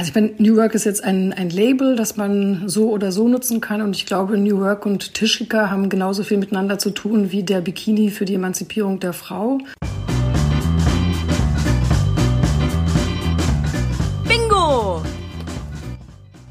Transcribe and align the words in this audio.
Also 0.00 0.08
ich 0.08 0.14
meine, 0.14 0.32
New 0.38 0.56
Work 0.56 0.74
ist 0.74 0.84
jetzt 0.84 1.04
ein, 1.04 1.34
ein 1.34 1.50
Label, 1.50 1.94
das 1.94 2.16
man 2.16 2.70
so 2.70 2.88
oder 2.88 3.12
so 3.12 3.28
nutzen 3.28 3.60
kann. 3.60 3.82
Und 3.82 3.94
ich 3.94 4.06
glaube, 4.06 4.38
New 4.38 4.58
Work 4.58 4.86
und 4.86 5.12
Tischika 5.12 5.68
haben 5.68 5.90
genauso 5.90 6.22
viel 6.22 6.38
miteinander 6.38 6.78
zu 6.78 6.88
tun 6.88 7.32
wie 7.32 7.42
der 7.42 7.60
Bikini 7.60 8.08
für 8.08 8.24
die 8.24 8.36
Emanzipierung 8.36 8.98
der 8.98 9.12
Frau. 9.12 9.58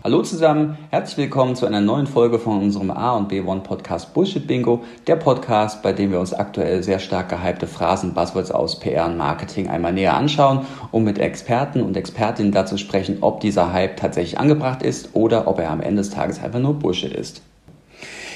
Hallo 0.01 0.21
zusammen, 0.21 0.77
herzlich 0.91 1.17
willkommen 1.17 1.57
zu 1.57 1.65
einer 1.65 1.81
neuen 1.81 2.07
Folge 2.07 2.39
von 2.39 2.61
unserem 2.61 2.89
A 2.89 3.17
und 3.17 3.29
B1 3.29 3.63
Podcast 3.63 4.13
Bullshit 4.13 4.47
Bingo, 4.47 4.81
der 5.07 5.17
Podcast, 5.17 5.83
bei 5.83 5.91
dem 5.91 6.11
wir 6.11 6.21
uns 6.21 6.33
aktuell 6.33 6.81
sehr 6.83 6.99
stark 6.99 7.27
gehypte 7.27 7.67
Phrasen, 7.67 8.13
Buzzwords 8.13 8.49
aus 8.49 8.79
PR 8.79 9.07
und 9.07 9.17
Marketing 9.17 9.67
einmal 9.67 9.91
näher 9.91 10.13
anschauen, 10.13 10.65
um 10.91 11.03
mit 11.03 11.19
Experten 11.19 11.81
und 11.81 11.97
Expertinnen 11.97 12.53
dazu 12.53 12.77
sprechen, 12.77 13.17
ob 13.19 13.41
dieser 13.41 13.73
Hype 13.73 13.97
tatsächlich 13.97 14.39
angebracht 14.39 14.83
ist 14.83 15.09
oder 15.15 15.49
ob 15.49 15.59
er 15.59 15.69
am 15.69 15.81
Ende 15.81 16.01
des 16.01 16.11
Tages 16.11 16.41
einfach 16.41 16.59
nur 16.59 16.75
Bullshit 16.75 17.11
ist. 17.11 17.41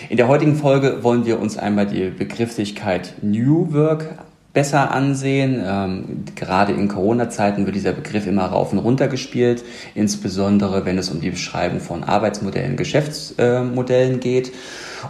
In 0.10 0.18
der 0.18 0.28
heutigen 0.28 0.58
Folge 0.58 1.02
wollen 1.02 1.26
wir 1.26 1.40
uns 1.40 1.58
einmal 1.58 1.88
die 1.88 2.10
Begrifflichkeit 2.10 3.14
New 3.22 3.72
Work 3.72 4.16
besser 4.54 4.92
ansehen. 4.92 5.62
Ähm, 5.66 6.26
gerade 6.36 6.74
in 6.74 6.88
Corona-Zeiten 6.88 7.66
wird 7.66 7.76
dieser 7.76 7.92
Begriff 7.92 8.28
immer 8.28 8.46
rauf 8.46 8.72
und 8.72 8.80
runter 8.80 9.08
gespielt, 9.08 9.64
insbesondere 9.96 10.86
wenn 10.86 10.98
es 10.98 11.10
um 11.10 11.22
die 11.22 11.32
Beschreibung 11.32 11.80
von 11.80 12.04
Arbeitsmodellen, 12.04 12.78
Geschäftsmodellen 12.78 14.20
geht. 14.20 14.52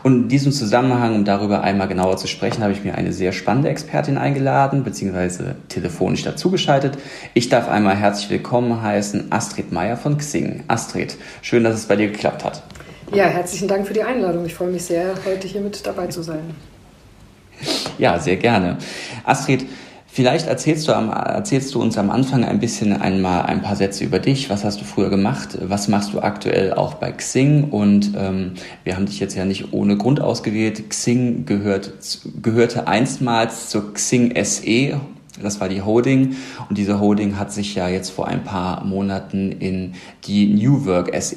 Und 0.02 0.24
in 0.24 0.28
diesem 0.30 0.52
Zusammenhang, 0.52 1.16
um 1.16 1.26
darüber 1.26 1.62
einmal 1.62 1.88
genauer 1.88 2.18
zu 2.18 2.28
sprechen, 2.28 2.64
habe 2.64 2.74
ich 2.74 2.84
mir 2.84 2.96
eine 2.96 3.14
sehr 3.14 3.32
spannende 3.32 3.70
Expertin 3.70 4.18
eingeladen, 4.18 4.84
beziehungsweise 4.84 5.56
telefonisch 5.70 6.24
dazugeschaltet. 6.24 6.98
Ich 7.34 7.50
darf 7.50 7.70
einmal 7.70 7.96
herzlich 7.96 8.30
willkommen 8.30 8.82
heißen 8.82 9.32
Astrid 9.32 9.72
Meyer 9.72 9.98
von 9.98 10.18
Xing. 10.18 10.64
Astrid, 10.68 11.18
schön, 11.42 11.64
dass 11.64 11.76
es 11.76 11.86
bei 11.86 11.96
dir 11.96 12.08
geklappt 12.08 12.44
hat. 12.44 12.64
Ja, 13.14 13.26
herzlichen 13.26 13.68
Dank 13.68 13.86
für 13.86 13.94
die 13.94 14.02
Einladung. 14.02 14.46
Ich 14.46 14.56
freue 14.56 14.72
mich 14.72 14.86
sehr, 14.86 15.14
heute 15.26 15.48
hier 15.48 15.62
mit 15.62 15.86
dabei 15.86 16.08
zu 16.08 16.24
sein. 16.24 16.73
Ja, 17.98 18.20
sehr 18.20 18.38
gerne. 18.38 18.78
Astrid, 19.24 19.66
vielleicht 20.08 20.48
erzählst 20.48 20.88
du, 20.88 20.94
am, 20.94 21.10
erzählst 21.10 21.74
du 21.74 21.82
uns 21.82 21.98
am 21.98 22.10
Anfang 22.10 22.44
ein 22.44 22.60
bisschen 22.60 22.94
einmal 22.94 23.44
ein 23.44 23.62
paar 23.62 23.76
Sätze 23.76 24.04
über 24.04 24.20
dich. 24.20 24.50
Was 24.50 24.64
hast 24.64 24.82
du 24.82 24.86
früher 24.86 25.10
gemacht? 25.10 25.58
Was 25.62 25.88
machst 25.88 26.14
du 26.14 26.20
aktuell 26.22 26.74
auch 26.74 26.96
bei 26.96 27.12
Xing? 27.12 27.66
Und 27.66 28.14
ähm, 28.18 28.54
wir 28.84 28.96
haben 28.96 29.06
dich 29.06 29.20
jetzt 29.20 29.36
ja 29.36 29.46
nicht 29.46 29.74
ohne 29.74 29.98
Grund 29.98 30.22
ausgewählt. 30.22 30.90
Xing 30.90 31.46
gehört, 31.46 31.94
gehörte 32.42 32.88
einstmals 32.88 33.70
zur 33.70 33.94
Xing 33.94 34.34
SE. 34.44 35.00
Das 35.42 35.60
war 35.60 35.68
die 35.68 35.82
Holding 35.82 36.36
und 36.70 36.78
diese 36.78 37.00
Holding 37.00 37.40
hat 37.40 37.52
sich 37.52 37.74
ja 37.74 37.88
jetzt 37.90 38.12
vor 38.12 38.28
ein 38.28 38.44
paar 38.44 38.86
Monaten 38.86 39.52
in 39.52 39.94
die 40.26 40.46
New 40.46 40.86
Work 40.86 41.12
SE 41.20 41.36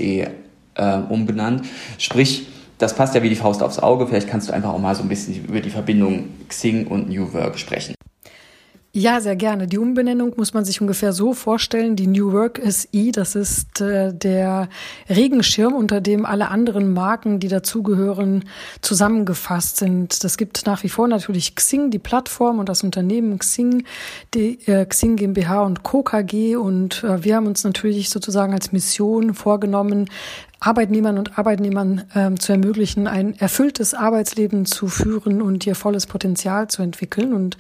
äh, 0.75 0.99
umbenannt. 1.09 1.65
Sprich, 1.97 2.47
das 2.79 2.95
passt 2.95 3.15
ja 3.15 3.23
wie 3.23 3.29
die 3.29 3.37
Faust 3.37 3.63
aufs 3.63 3.79
Auge. 3.79 4.07
Vielleicht 4.07 4.29
kannst 4.29 4.49
du 4.49 4.53
einfach 4.53 4.71
auch 4.71 4.79
mal 4.79 4.95
so 4.95 5.03
ein 5.03 5.09
bisschen 5.09 5.45
über 5.45 5.61
die 5.61 5.71
Verbindung 5.71 6.29
Xing 6.49 6.87
und 6.87 7.09
New 7.09 7.33
Work 7.33 7.59
sprechen. 7.59 7.97
Ja, 8.99 9.21
sehr 9.21 9.37
gerne. 9.37 9.67
Die 9.67 9.77
Umbenennung 9.77 10.33
muss 10.39 10.55
man 10.55 10.65
sich 10.65 10.81
ungefähr 10.81 11.13
so 11.13 11.35
vorstellen. 11.35 11.97
Die 11.97 12.07
New 12.07 12.33
Work 12.33 12.63
SI, 12.67 13.13
das 13.13 13.35
ist 13.35 13.83
äh, 13.83 14.15
der 14.15 14.71
Regenschirm, 15.11 15.75
unter 15.75 16.01
dem 16.01 16.25
alle 16.25 16.49
anderen 16.49 16.95
Marken, 16.95 17.39
die 17.39 17.49
dazugehören, 17.49 18.47
zusammengefasst 18.81 19.77
sind. 19.77 20.25
Das 20.25 20.39
gibt 20.39 20.65
nach 20.65 20.83
wie 20.83 20.89
vor 20.89 21.09
natürlich 21.09 21.55
Xing, 21.55 21.91
die 21.91 21.99
Plattform 21.99 22.59
und 22.59 22.71
das 22.71 22.85
Unternehmen 22.85 23.39
Xing, 23.39 23.85
die 24.33 24.67
äh, 24.67 24.87
Xing 24.87 25.17
GmbH 25.17 25.61
und 25.65 25.83
Co. 25.83 26.03
KG. 26.03 26.57
Und 26.57 27.05
äh, 27.05 27.23
wir 27.23 27.37
haben 27.37 27.47
uns 27.47 27.65
natürlich 27.65 28.09
sozusagen 28.09 28.55
als 28.55 28.73
Mission 28.73 29.35
vorgenommen, 29.35 30.09
Arbeitnehmern 30.61 31.19
und 31.19 31.39
Arbeitnehmern 31.39 32.05
ähm, 32.15 32.41
zu 32.41 32.53
ermöglichen, 32.53 33.07
ein 33.07 33.39
erfülltes 33.39 33.95
Arbeitsleben 33.95 34.65
zu 34.65 34.89
führen 34.89 35.43
und 35.43 35.67
ihr 35.67 35.75
volles 35.75 36.07
Potenzial 36.07 36.69
zu 36.69 36.83
entwickeln. 36.83 37.35
Und 37.35 37.59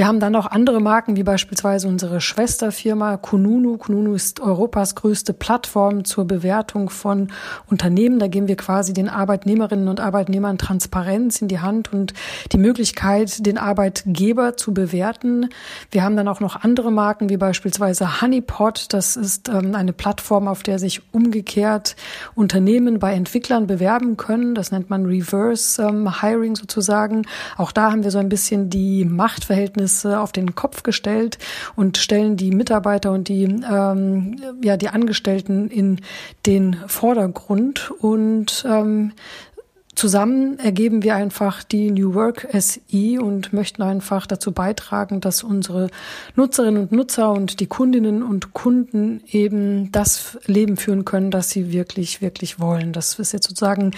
wir 0.00 0.06
haben 0.06 0.18
dann 0.18 0.34
auch 0.34 0.46
andere 0.46 0.80
Marken, 0.80 1.16
wie 1.16 1.24
beispielsweise 1.24 1.86
unsere 1.86 2.22
Schwesterfirma 2.22 3.18
Kununu. 3.18 3.76
Kununu 3.76 4.14
ist 4.14 4.40
Europas 4.40 4.94
größte 4.94 5.34
Plattform 5.34 6.06
zur 6.06 6.24
Bewertung 6.24 6.88
von 6.88 7.28
Unternehmen. 7.68 8.18
Da 8.18 8.26
geben 8.26 8.48
wir 8.48 8.56
quasi 8.56 8.94
den 8.94 9.10
Arbeitnehmerinnen 9.10 9.88
und 9.88 10.00
Arbeitnehmern 10.00 10.56
Transparenz 10.56 11.42
in 11.42 11.48
die 11.48 11.58
Hand 11.58 11.92
und 11.92 12.14
die 12.50 12.56
Möglichkeit, 12.56 13.44
den 13.44 13.58
Arbeitgeber 13.58 14.56
zu 14.56 14.72
bewerten. 14.72 15.50
Wir 15.90 16.02
haben 16.02 16.16
dann 16.16 16.28
auch 16.28 16.40
noch 16.40 16.56
andere 16.56 16.90
Marken, 16.90 17.28
wie 17.28 17.36
beispielsweise 17.36 18.22
Honeypot. 18.22 18.94
Das 18.94 19.16
ist 19.16 19.50
ähm, 19.50 19.74
eine 19.74 19.92
Plattform, 19.92 20.48
auf 20.48 20.62
der 20.62 20.78
sich 20.78 21.02
umgekehrt 21.12 21.94
Unternehmen 22.34 23.00
bei 23.00 23.12
Entwicklern 23.12 23.66
bewerben 23.66 24.16
können. 24.16 24.54
Das 24.54 24.72
nennt 24.72 24.88
man 24.88 25.04
Reverse 25.04 25.82
ähm, 25.82 26.22
Hiring 26.22 26.56
sozusagen. 26.56 27.26
Auch 27.58 27.70
da 27.70 27.92
haben 27.92 28.02
wir 28.02 28.10
so 28.10 28.18
ein 28.18 28.30
bisschen 28.30 28.70
die 28.70 29.04
Machtverhältnisse 29.04 29.89
Verhältnisse 29.90 30.20
auf 30.20 30.32
den 30.32 30.54
Kopf 30.54 30.82
gestellt 30.82 31.38
und 31.76 31.96
stellen 31.96 32.36
die 32.36 32.50
Mitarbeiter 32.50 33.12
und 33.12 33.28
die, 33.28 33.44
ähm, 33.44 34.36
ja, 34.62 34.76
die 34.76 34.88
Angestellten 34.88 35.68
in 35.68 36.00
den 36.46 36.76
Vordergrund. 36.86 37.90
Und 38.00 38.64
ähm, 38.68 39.12
Zusammen 40.00 40.58
ergeben 40.58 41.02
wir 41.02 41.14
einfach 41.14 41.62
die 41.62 41.90
New 41.90 42.14
Work 42.14 42.48
SI 42.58 43.18
und 43.18 43.52
möchten 43.52 43.82
einfach 43.82 44.26
dazu 44.26 44.50
beitragen, 44.50 45.20
dass 45.20 45.42
unsere 45.42 45.90
Nutzerinnen 46.36 46.84
und 46.84 46.90
Nutzer 46.90 47.30
und 47.32 47.60
die 47.60 47.66
Kundinnen 47.66 48.22
und 48.22 48.54
Kunden 48.54 49.22
eben 49.30 49.92
das 49.92 50.38
Leben 50.46 50.78
führen 50.78 51.04
können, 51.04 51.30
das 51.30 51.50
sie 51.50 51.70
wirklich, 51.70 52.22
wirklich 52.22 52.58
wollen. 52.58 52.94
Das 52.94 53.18
ist 53.18 53.32
jetzt 53.32 53.46
sozusagen 53.46 53.90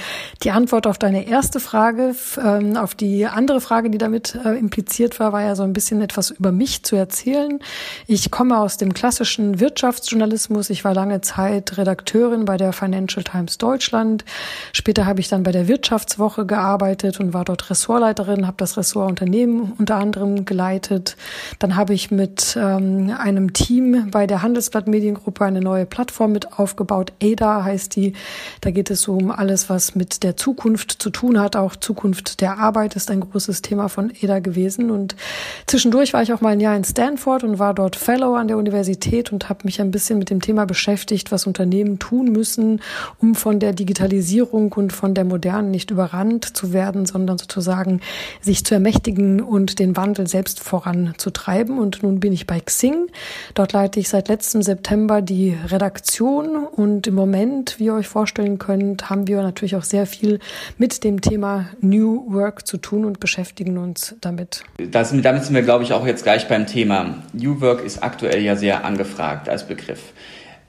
die 0.43 0.51
Antwort 0.51 0.89
auf 0.89 0.99
deine 0.99 1.29
erste 1.29 1.61
Frage. 1.61 2.17
Ähm, 2.37 2.77
auf 2.77 2.97
die 2.97 3.27
andere 3.27 3.61
Frage, 3.61 3.89
die 3.89 3.99
damit 3.99 4.37
äh, 4.45 4.59
impliziert 4.59 5.21
war, 5.21 5.33
war 5.33 5.43
ja 5.43 5.55
so 5.55 5.63
ein 5.63 5.73
bisschen 5.73 6.03
etwas 6.03 6.31
über 6.33 6.51
mich 6.51 6.83
zu 6.83 6.97
erzählen. 6.97 7.61
Ich 8.09 8.33
komme 8.33 8.59
aus 8.59 8.77
dem 8.77 8.93
klassischen 8.93 9.61
Wirtschaftsjournalismus. 9.61 10.69
Ich 10.71 10.83
war 10.83 10.95
lange 10.95 11.21
Zeit 11.21 11.79
Redakteurin 11.79 12.45
bei 12.45 12.57
der 12.57 12.73
Financial 12.73 13.23
Times 13.23 13.57
Deutschland. 13.57 14.25
Später 14.73 15.07
habe 15.07 15.21
ich 15.21 15.29
dann 15.29 15.45
bei 15.45 15.53
der 15.53 15.69
Wirtschaft 15.69 15.92
Wirtschaftswoche 15.93 16.47
gearbeitet 16.47 17.21
und 17.21 17.35
war 17.35 17.45
dort 17.45 17.69
Ressortleiterin, 17.69 18.47
habe 18.47 18.57
das 18.57 18.79
Ressort 18.79 19.11
Unternehmen 19.11 19.75
unter 19.77 19.97
anderem 19.97 20.47
geleitet. 20.47 21.19
Dann 21.59 21.77
habe 21.77 21.93
ich 21.93 22.11
mit 22.11 22.57
ähm, 22.59 23.15
einem 23.19 23.53
Team 23.53 24.11
bei 24.11 24.27
der 24.27 24.41
Handelsblatt 24.41 24.89
Mediengruppe 24.89 25.45
eine 25.45 25.61
neue 25.61 25.85
Plattform 25.85 26.33
mit 26.33 26.59
aufgebaut. 26.59 27.13
ADA 27.23 27.65
heißt 27.65 27.95
die. 27.95 28.15
Da 28.63 28.71
geht 28.71 28.91
es 28.91 29.07
um 29.07 29.31
alles, 29.31 29.69
was 29.69 29.95
mit 29.95 30.23
der 30.23 30.35
Zukunft 30.35 30.93
zu 30.93 31.11
tun 31.11 31.39
hat. 31.39 31.57
Auch 31.57 31.77
Zukunft 31.77 32.41
der 32.41 32.59
Arbeit 32.59 32.97
ist 32.97 33.11
ein 33.11 33.21
großes 33.21 33.61
Thema 33.61 33.89
von 33.89 34.11
ADA 34.23 34.39
gewesen. 34.39 34.91
Und 34.91 35.15
zwischendurch 35.67 36.15
war 36.15 36.23
ich 36.23 36.33
auch 36.33 36.41
mal 36.41 36.55
ein 36.55 36.61
Jahr 36.61 36.75
in 36.75 36.85
Stanford 36.85 37.45
und 37.45 37.59
war 37.59 37.75
dort 37.75 37.97
Fellow 37.97 38.35
an 38.35 38.49
der 38.49 38.57
Universität 38.57 39.31
und 39.31 39.51
habe 39.51 39.61
mich 39.65 39.79
ein 39.79 39.91
bisschen 39.91 40.19
mit 40.19 40.31
dem 40.31 40.41
Thema 40.41 40.65
beschäftigt, 40.65 41.31
was 41.31 41.47
Unternehmen 41.47 41.99
tun 41.99 42.33
müssen, 42.33 42.81
um 43.21 43.35
von 43.35 43.61
der 43.61 43.75
Digitalisierung 43.75 44.73
und 44.73 44.95
von 44.95 45.13
der 45.13 45.25
modernen 45.25 45.72
nicht 45.73 45.91
überrannt 45.91 46.57
zu 46.57 46.73
werden, 46.73 47.05
sondern 47.07 47.39
sozusagen 47.39 48.01
sich 48.41 48.65
zu 48.65 48.75
ermächtigen 48.75 49.41
und 49.41 49.81
den 49.81 49.97
Wandel 49.97 50.29
selbst 50.29 50.61
voranzutreiben. 50.61 51.79
Und 51.79 52.05
nun 52.05 52.21
bin 52.21 52.33
ich 52.33 52.47
bei 52.47 52.61
Xing. 52.61 53.09
Dort 53.55 53.73
leite 53.73 53.99
ich 53.99 54.09
seit 54.09 54.29
letztem 54.29 54.63
September 54.63 55.21
die 55.21 55.57
Redaktion 55.67 56.67
und 56.67 57.09
im 57.09 57.15
Moment, 57.15 57.81
wie 57.81 57.87
ihr 57.87 57.95
euch 57.95 58.09
vorstellen 58.09 58.59
könnt, 58.59 59.11
haben 59.11 59.27
wir 59.27 59.43
natürlich 59.43 59.75
auch 59.75 59.83
sehr 59.83 60.07
viel 60.07 60.39
mit 60.79 61.03
dem 61.03 61.21
Thema 61.21 61.67
New 61.81 62.33
Work 62.33 62.67
zu 62.67 62.77
tun 62.77 63.05
und 63.05 63.19
beschäftigen 63.19 63.79
uns 63.79 64.15
damit. 64.21 64.63
Das, 64.91 65.13
damit 65.13 65.45
sind 65.45 65.55
wir, 65.55 65.63
glaube 65.63 65.85
ich, 65.85 65.93
auch 65.93 66.07
jetzt 66.07 66.23
gleich 66.23 66.49
beim 66.49 66.67
Thema. 66.67 67.23
New 67.33 67.61
Work 67.61 67.85
ist 67.85 68.03
aktuell 68.03 68.43
ja 68.43 68.57
sehr 68.57 68.85
angefragt 68.85 69.49
als 69.49 69.67
Begriff. 69.67 70.13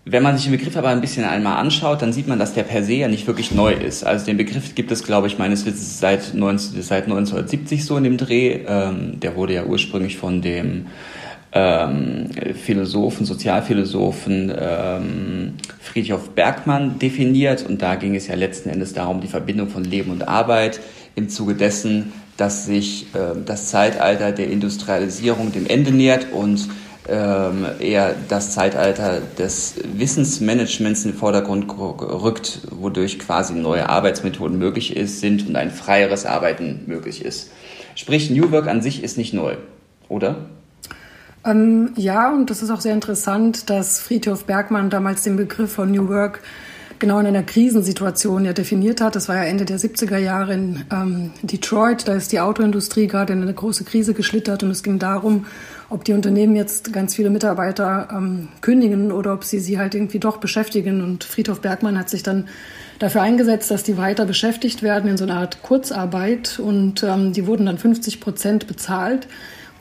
Wenn 0.06 0.22
man 0.22 0.36
sich 0.36 0.46
den 0.46 0.58
Begriff 0.58 0.76
aber 0.76 0.90
ein 0.90 1.00
bisschen 1.00 1.24
einmal 1.24 1.58
anschaut, 1.58 2.02
dann 2.02 2.12
sieht 2.12 2.28
man, 2.28 2.38
dass 2.38 2.54
der 2.54 2.64
per 2.64 2.84
se 2.84 2.94
ja 2.94 3.08
nicht 3.08 3.26
wirklich 3.26 3.54
neu 3.54 3.72
ist. 3.72 4.06
Also 4.06 4.26
den 4.26 4.36
Begriff 4.36 4.76
gibt 4.76 4.92
es, 4.92 5.04
glaube 5.04 5.28
ich, 5.28 5.38
meines 5.38 5.66
Wissens 5.66 6.00
seit, 6.00 6.34
19, 6.34 6.82
seit 6.82 7.04
1970 7.06 7.86
so 7.86 7.96
in 7.96 8.04
dem 8.04 8.18
Dreh. 8.18 8.60
Ähm, 8.68 9.22
der 9.22 9.38
wurde 9.38 9.54
ja 9.54 9.64
ursprünglich 9.64 10.18
von 10.18 10.42
dem 10.42 10.88
ähm, 11.54 12.26
Philosophen, 12.54 13.26
Sozialphilosophen 13.26 14.54
ähm, 14.60 15.54
Friedrich 15.80 16.20
Bergmann 16.36 17.00
definiert. 17.00 17.66
Und 17.66 17.82
da 17.82 17.96
ging 17.96 18.16
es 18.16 18.28
ja 18.28 18.36
letzten 18.36 18.70
Endes 18.70 18.94
darum, 18.94 19.22
die 19.22 19.28
Verbindung 19.28 19.70
von 19.70 19.86
Leben 19.86 20.12
und 20.12 20.28
Arbeit 20.28 20.82
im 21.16 21.30
Zuge 21.30 21.56
dessen, 21.56 22.12
dass 22.36 22.66
sich 22.66 23.08
äh, 23.14 23.38
das 23.46 23.70
Zeitalter 23.70 24.34
der 24.34 24.50
Industrialisierung 24.50 25.54
dem 25.54 25.66
Ende 25.66 25.92
nähert 25.92 26.28
und 26.34 26.68
ähm, 27.10 27.66
eher 27.80 28.16
das 28.30 28.52
Zeitalter 28.52 29.22
des 29.38 29.76
Wissensmanagements 29.96 31.06
in 31.06 31.12
den 31.12 31.18
Vordergrund 31.18 31.66
rückt, 31.78 32.62
wodurch 32.72 33.20
quasi 33.20 33.54
neue 33.54 33.90
Arbeitsmethoden 33.90 34.58
möglich 34.58 34.96
ist, 34.96 35.20
sind 35.20 35.48
und 35.48 35.56
ein 35.56 35.72
freieres 35.72 36.26
Arbeiten 36.26 36.84
möglich 36.88 37.24
ist. 37.24 37.52
Sprich, 37.96 38.30
New 38.30 38.52
Work 38.52 38.68
an 38.68 38.82
sich 38.82 39.04
ist 39.04 39.18
nicht 39.18 39.34
neu, 39.34 39.56
oder? 40.10 40.38
Ähm, 41.46 41.92
ja, 41.96 42.32
und 42.32 42.50
das 42.50 42.64
ist 42.64 42.70
auch 42.70 42.82
sehr 42.82 42.94
interessant, 42.94 43.70
dass 43.70 44.00
Friedhof 44.00 44.46
Bergmann 44.46 44.90
damals 44.90 45.24
den 45.24 45.36
Begriff 45.36 45.74
von 45.74 45.92
New 45.92 46.08
Work 46.08 46.42
genau 47.00 47.20
in 47.20 47.28
einer 47.28 47.44
Krisensituation 47.44 48.46
ja 48.46 48.54
definiert 48.54 49.02
hat. 49.02 49.18
Das 49.18 49.28
war 49.28 49.36
ja 49.36 49.44
Ende 49.44 49.66
der 49.66 49.78
70er 49.78 50.18
Jahre 50.18 50.54
in 50.54 50.86
ähm, 50.90 51.32
Detroit. 51.42 52.08
Da 52.08 52.14
ist 52.14 52.32
die 52.32 52.40
Autoindustrie 52.40 53.08
gerade 53.08 53.34
in 53.34 53.42
eine 53.42 53.54
große 53.54 53.84
Krise 53.84 54.14
geschlittert 54.14 54.64
und 54.64 54.72
es 54.72 54.84
ging 54.84 55.00
darum, 55.00 55.46
ob 55.94 56.04
die 56.04 56.14
Unternehmen 56.14 56.56
jetzt 56.56 56.92
ganz 56.92 57.14
viele 57.14 57.30
Mitarbeiter 57.30 58.08
ähm, 58.12 58.48
kündigen 58.62 59.12
oder 59.12 59.32
ob 59.32 59.44
sie 59.44 59.60
sie 59.60 59.78
halt 59.78 59.94
irgendwie 59.94 60.18
doch 60.18 60.38
beschäftigen. 60.38 61.04
Und 61.04 61.24
Friedhof 61.24 61.62
Bergmann 61.62 62.00
hat 62.00 62.10
sich 62.10 62.24
dann 62.24 62.48
dafür 62.98 63.22
eingesetzt, 63.22 63.70
dass 63.70 63.84
die 63.84 63.96
weiter 63.96 64.26
beschäftigt 64.26 64.82
werden 64.82 65.08
in 65.08 65.18
so 65.18 65.24
einer 65.24 65.36
Art 65.36 65.62
Kurzarbeit 65.62 66.58
und 66.58 67.04
ähm, 67.04 67.32
die 67.32 67.46
wurden 67.46 67.68
dann 67.68 67.78
50 67.78 68.20
Prozent 68.20 68.66
bezahlt 68.66 69.28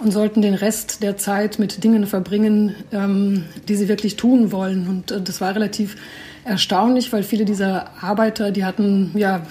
und 0.00 0.10
sollten 0.10 0.42
den 0.42 0.52
Rest 0.52 1.02
der 1.02 1.16
Zeit 1.16 1.58
mit 1.58 1.82
Dingen 1.82 2.06
verbringen, 2.06 2.74
ähm, 2.92 3.44
die 3.68 3.76
sie 3.76 3.88
wirklich 3.88 4.16
tun 4.16 4.52
wollen. 4.52 4.88
Und 4.88 5.12
äh, 5.12 5.20
das 5.22 5.40
war 5.40 5.54
relativ 5.54 5.96
erstaunlich, 6.44 7.10
weil 7.14 7.22
viele 7.22 7.46
dieser 7.46 7.86
Arbeiter, 8.02 8.50
die 8.50 8.66
hatten 8.66 9.12
ja 9.14 9.46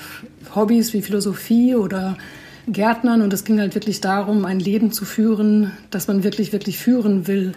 Hobbys 0.54 0.94
wie 0.94 1.02
Philosophie 1.02 1.74
oder 1.74 2.18
Gärtnern 2.68 3.22
und 3.22 3.34
es 3.34 3.44
ging 3.44 3.60
halt 3.60 3.76
wirklich 3.76 4.02
darum, 4.02 4.46
ein 4.46 4.60
Leben 4.60 4.92
zu 4.92 5.06
führen, 5.06 5.72
das 5.90 6.08
man 6.08 6.24
wirklich, 6.24 6.54
wirklich 6.54 6.78
führen 6.78 7.28
will. 7.28 7.54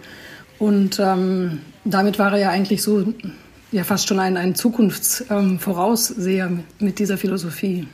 Und 0.59 0.99
ähm, 0.99 1.59
damit 1.83 2.17
war 2.19 2.33
er 2.33 2.39
ja 2.39 2.49
eigentlich 2.49 2.81
so 2.81 3.05
ja 3.71 3.83
fast 3.83 4.07
schon 4.07 4.19
ein, 4.19 4.37
ein 4.37 4.55
Zukunftsvorausseher 4.55 6.45
ähm, 6.45 6.63
mit 6.79 6.99
dieser 6.99 7.17
Philosophie. 7.17 7.87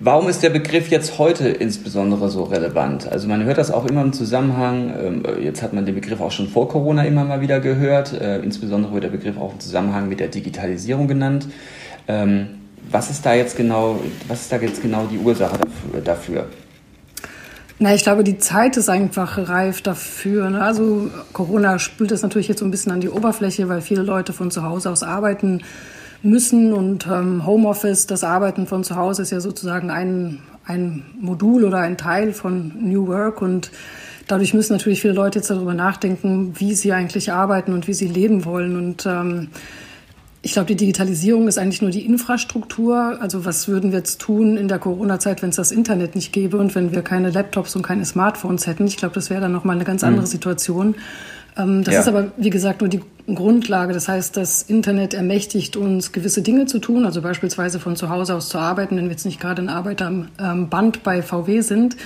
Warum 0.00 0.28
ist 0.28 0.42
der 0.42 0.50
Begriff 0.50 0.88
jetzt 0.88 1.18
heute 1.18 1.48
insbesondere 1.48 2.28
so 2.28 2.42
relevant? 2.44 3.06
Also 3.06 3.28
man 3.28 3.44
hört 3.44 3.58
das 3.58 3.70
auch 3.70 3.86
immer 3.86 4.02
im 4.02 4.12
Zusammenhang, 4.12 4.92
ähm, 5.00 5.22
jetzt 5.40 5.62
hat 5.62 5.72
man 5.72 5.86
den 5.86 5.94
Begriff 5.94 6.20
auch 6.20 6.32
schon 6.32 6.48
vor 6.48 6.68
Corona 6.68 7.04
immer 7.04 7.24
mal 7.24 7.40
wieder 7.40 7.60
gehört, 7.60 8.12
äh, 8.12 8.38
insbesondere 8.40 8.92
wird 8.92 9.04
der 9.04 9.10
Begriff 9.10 9.38
auch 9.38 9.52
im 9.52 9.60
Zusammenhang 9.60 10.08
mit 10.08 10.18
der 10.18 10.28
Digitalisierung 10.28 11.06
genannt. 11.06 11.46
Ähm, 12.08 12.48
was 12.90 13.10
ist 13.10 13.24
da 13.24 13.34
jetzt 13.34 13.56
genau, 13.56 14.00
was 14.26 14.42
ist 14.42 14.52
da 14.52 14.56
jetzt 14.56 14.82
genau 14.82 15.06
die 15.10 15.18
Ursache 15.18 15.58
dafür? 15.58 15.73
Na, 17.80 17.92
ich 17.94 18.04
glaube, 18.04 18.22
die 18.22 18.38
Zeit 18.38 18.76
ist 18.76 18.88
einfach 18.88 19.48
reif 19.48 19.82
dafür. 19.82 20.48
Ne? 20.48 20.62
Also 20.62 21.10
Corona 21.32 21.78
spült 21.78 22.12
das 22.12 22.22
natürlich 22.22 22.48
jetzt 22.48 22.60
so 22.60 22.64
ein 22.64 22.70
bisschen 22.70 22.92
an 22.92 23.00
die 23.00 23.10
Oberfläche, 23.10 23.68
weil 23.68 23.80
viele 23.80 24.02
Leute 24.02 24.32
von 24.32 24.50
zu 24.50 24.62
Hause 24.62 24.90
aus 24.90 25.02
arbeiten 25.02 25.62
müssen. 26.22 26.72
Und 26.72 27.06
ähm, 27.06 27.44
Homeoffice, 27.44 28.06
das 28.06 28.22
Arbeiten 28.22 28.66
von 28.66 28.84
zu 28.84 28.94
Hause 28.94 29.22
ist 29.22 29.32
ja 29.32 29.40
sozusagen 29.40 29.90
ein, 29.90 30.38
ein 30.64 31.04
Modul 31.20 31.64
oder 31.64 31.78
ein 31.78 31.98
Teil 31.98 32.32
von 32.32 32.72
New 32.80 33.08
Work. 33.08 33.42
Und 33.42 33.72
dadurch 34.28 34.54
müssen 34.54 34.72
natürlich 34.72 35.02
viele 35.02 35.14
Leute 35.14 35.40
jetzt 35.40 35.50
darüber 35.50 35.74
nachdenken, 35.74 36.54
wie 36.56 36.74
sie 36.74 36.92
eigentlich 36.92 37.32
arbeiten 37.32 37.72
und 37.72 37.88
wie 37.88 37.94
sie 37.94 38.08
leben 38.08 38.44
wollen. 38.44 38.76
Und 38.76 39.04
ähm, 39.04 39.48
ich 40.44 40.52
glaube, 40.52 40.66
die 40.66 40.76
Digitalisierung 40.76 41.48
ist 41.48 41.58
eigentlich 41.58 41.80
nur 41.80 41.90
die 41.90 42.04
Infrastruktur. 42.04 43.16
Also 43.20 43.46
was 43.46 43.66
würden 43.66 43.92
wir 43.92 43.98
jetzt 43.98 44.20
tun 44.20 44.58
in 44.58 44.68
der 44.68 44.78
Corona-Zeit, 44.78 45.40
wenn 45.40 45.48
es 45.48 45.56
das 45.56 45.72
Internet 45.72 46.14
nicht 46.14 46.34
gäbe 46.34 46.58
und 46.58 46.74
wenn 46.74 46.92
wir 46.92 47.00
keine 47.00 47.30
Laptops 47.30 47.74
und 47.76 47.82
keine 47.82 48.04
Smartphones 48.04 48.66
hätten? 48.66 48.86
Ich 48.86 48.98
glaube, 48.98 49.14
das 49.14 49.30
wäre 49.30 49.40
dann 49.40 49.52
nochmal 49.52 49.76
eine 49.76 49.86
ganz 49.86 50.04
andere 50.04 50.26
mhm. 50.26 50.30
Situation. 50.30 50.94
Ähm, 51.56 51.82
das 51.82 51.94
ja. 51.94 52.00
ist 52.00 52.08
aber, 52.08 52.32
wie 52.36 52.50
gesagt, 52.50 52.82
nur 52.82 52.90
die 52.90 53.00
Grundlage. 53.26 53.94
Das 53.94 54.06
heißt, 54.06 54.36
das 54.36 54.60
Internet 54.62 55.14
ermächtigt 55.14 55.78
uns, 55.78 56.12
gewisse 56.12 56.42
Dinge 56.42 56.66
zu 56.66 56.78
tun, 56.78 57.06
also 57.06 57.22
beispielsweise 57.22 57.80
von 57.80 57.96
zu 57.96 58.10
Hause 58.10 58.34
aus 58.34 58.50
zu 58.50 58.58
arbeiten, 58.58 58.98
wenn 58.98 59.04
wir 59.04 59.12
jetzt 59.12 59.24
nicht 59.24 59.40
gerade 59.40 59.62
ein 59.62 59.70
Arbeiter 59.70 60.06
am 60.06 60.28
ähm, 60.38 60.68
Band 60.68 61.02
bei 61.02 61.22
VW 61.22 61.62
sind. 61.62 61.96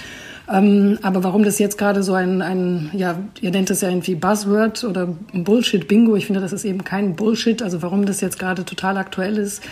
Ähm, 0.50 0.98
aber 1.02 1.22
warum 1.24 1.42
das 1.44 1.58
jetzt 1.58 1.76
gerade 1.76 2.02
so 2.02 2.14
ein, 2.14 2.40
ein, 2.40 2.90
ja, 2.94 3.18
ihr 3.40 3.50
nennt 3.50 3.70
es 3.70 3.82
ja 3.82 3.88
irgendwie 3.88 4.14
Buzzword 4.14 4.84
oder 4.84 5.08
Bullshit-Bingo, 5.34 6.16
ich 6.16 6.26
finde, 6.26 6.40
das 6.40 6.52
ist 6.52 6.64
eben 6.64 6.84
kein 6.84 7.16
Bullshit. 7.16 7.62
Also 7.62 7.82
warum 7.82 8.06
das 8.06 8.20
jetzt 8.20 8.38
gerade 8.38 8.64
total 8.64 8.96
aktuell 8.96 9.36
ist, 9.36 9.62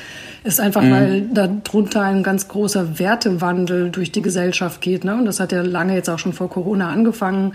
ist 0.45 0.61
einfach, 0.61 0.83
mhm. 0.83 0.91
weil 0.91 1.29
darunter 1.33 2.03
ein 2.03 2.23
ganz 2.23 2.49
großer 2.49 2.99
Wertewandel 2.99 3.91
durch 3.91 4.13
die 4.13 4.23
Gesellschaft 4.23 4.83
geht. 4.83 5.05
Ne? 5.05 5.15
Und 5.15 5.25
das 5.25 5.41
hat 5.41 5.53
ja 5.53 5.63
lange 5.63 5.95
jetzt 5.95 6.11
auch 6.11 6.19
schon 6.19 6.35
vor 6.35 6.51
Corona 6.51 6.91
angefangen 6.91 7.53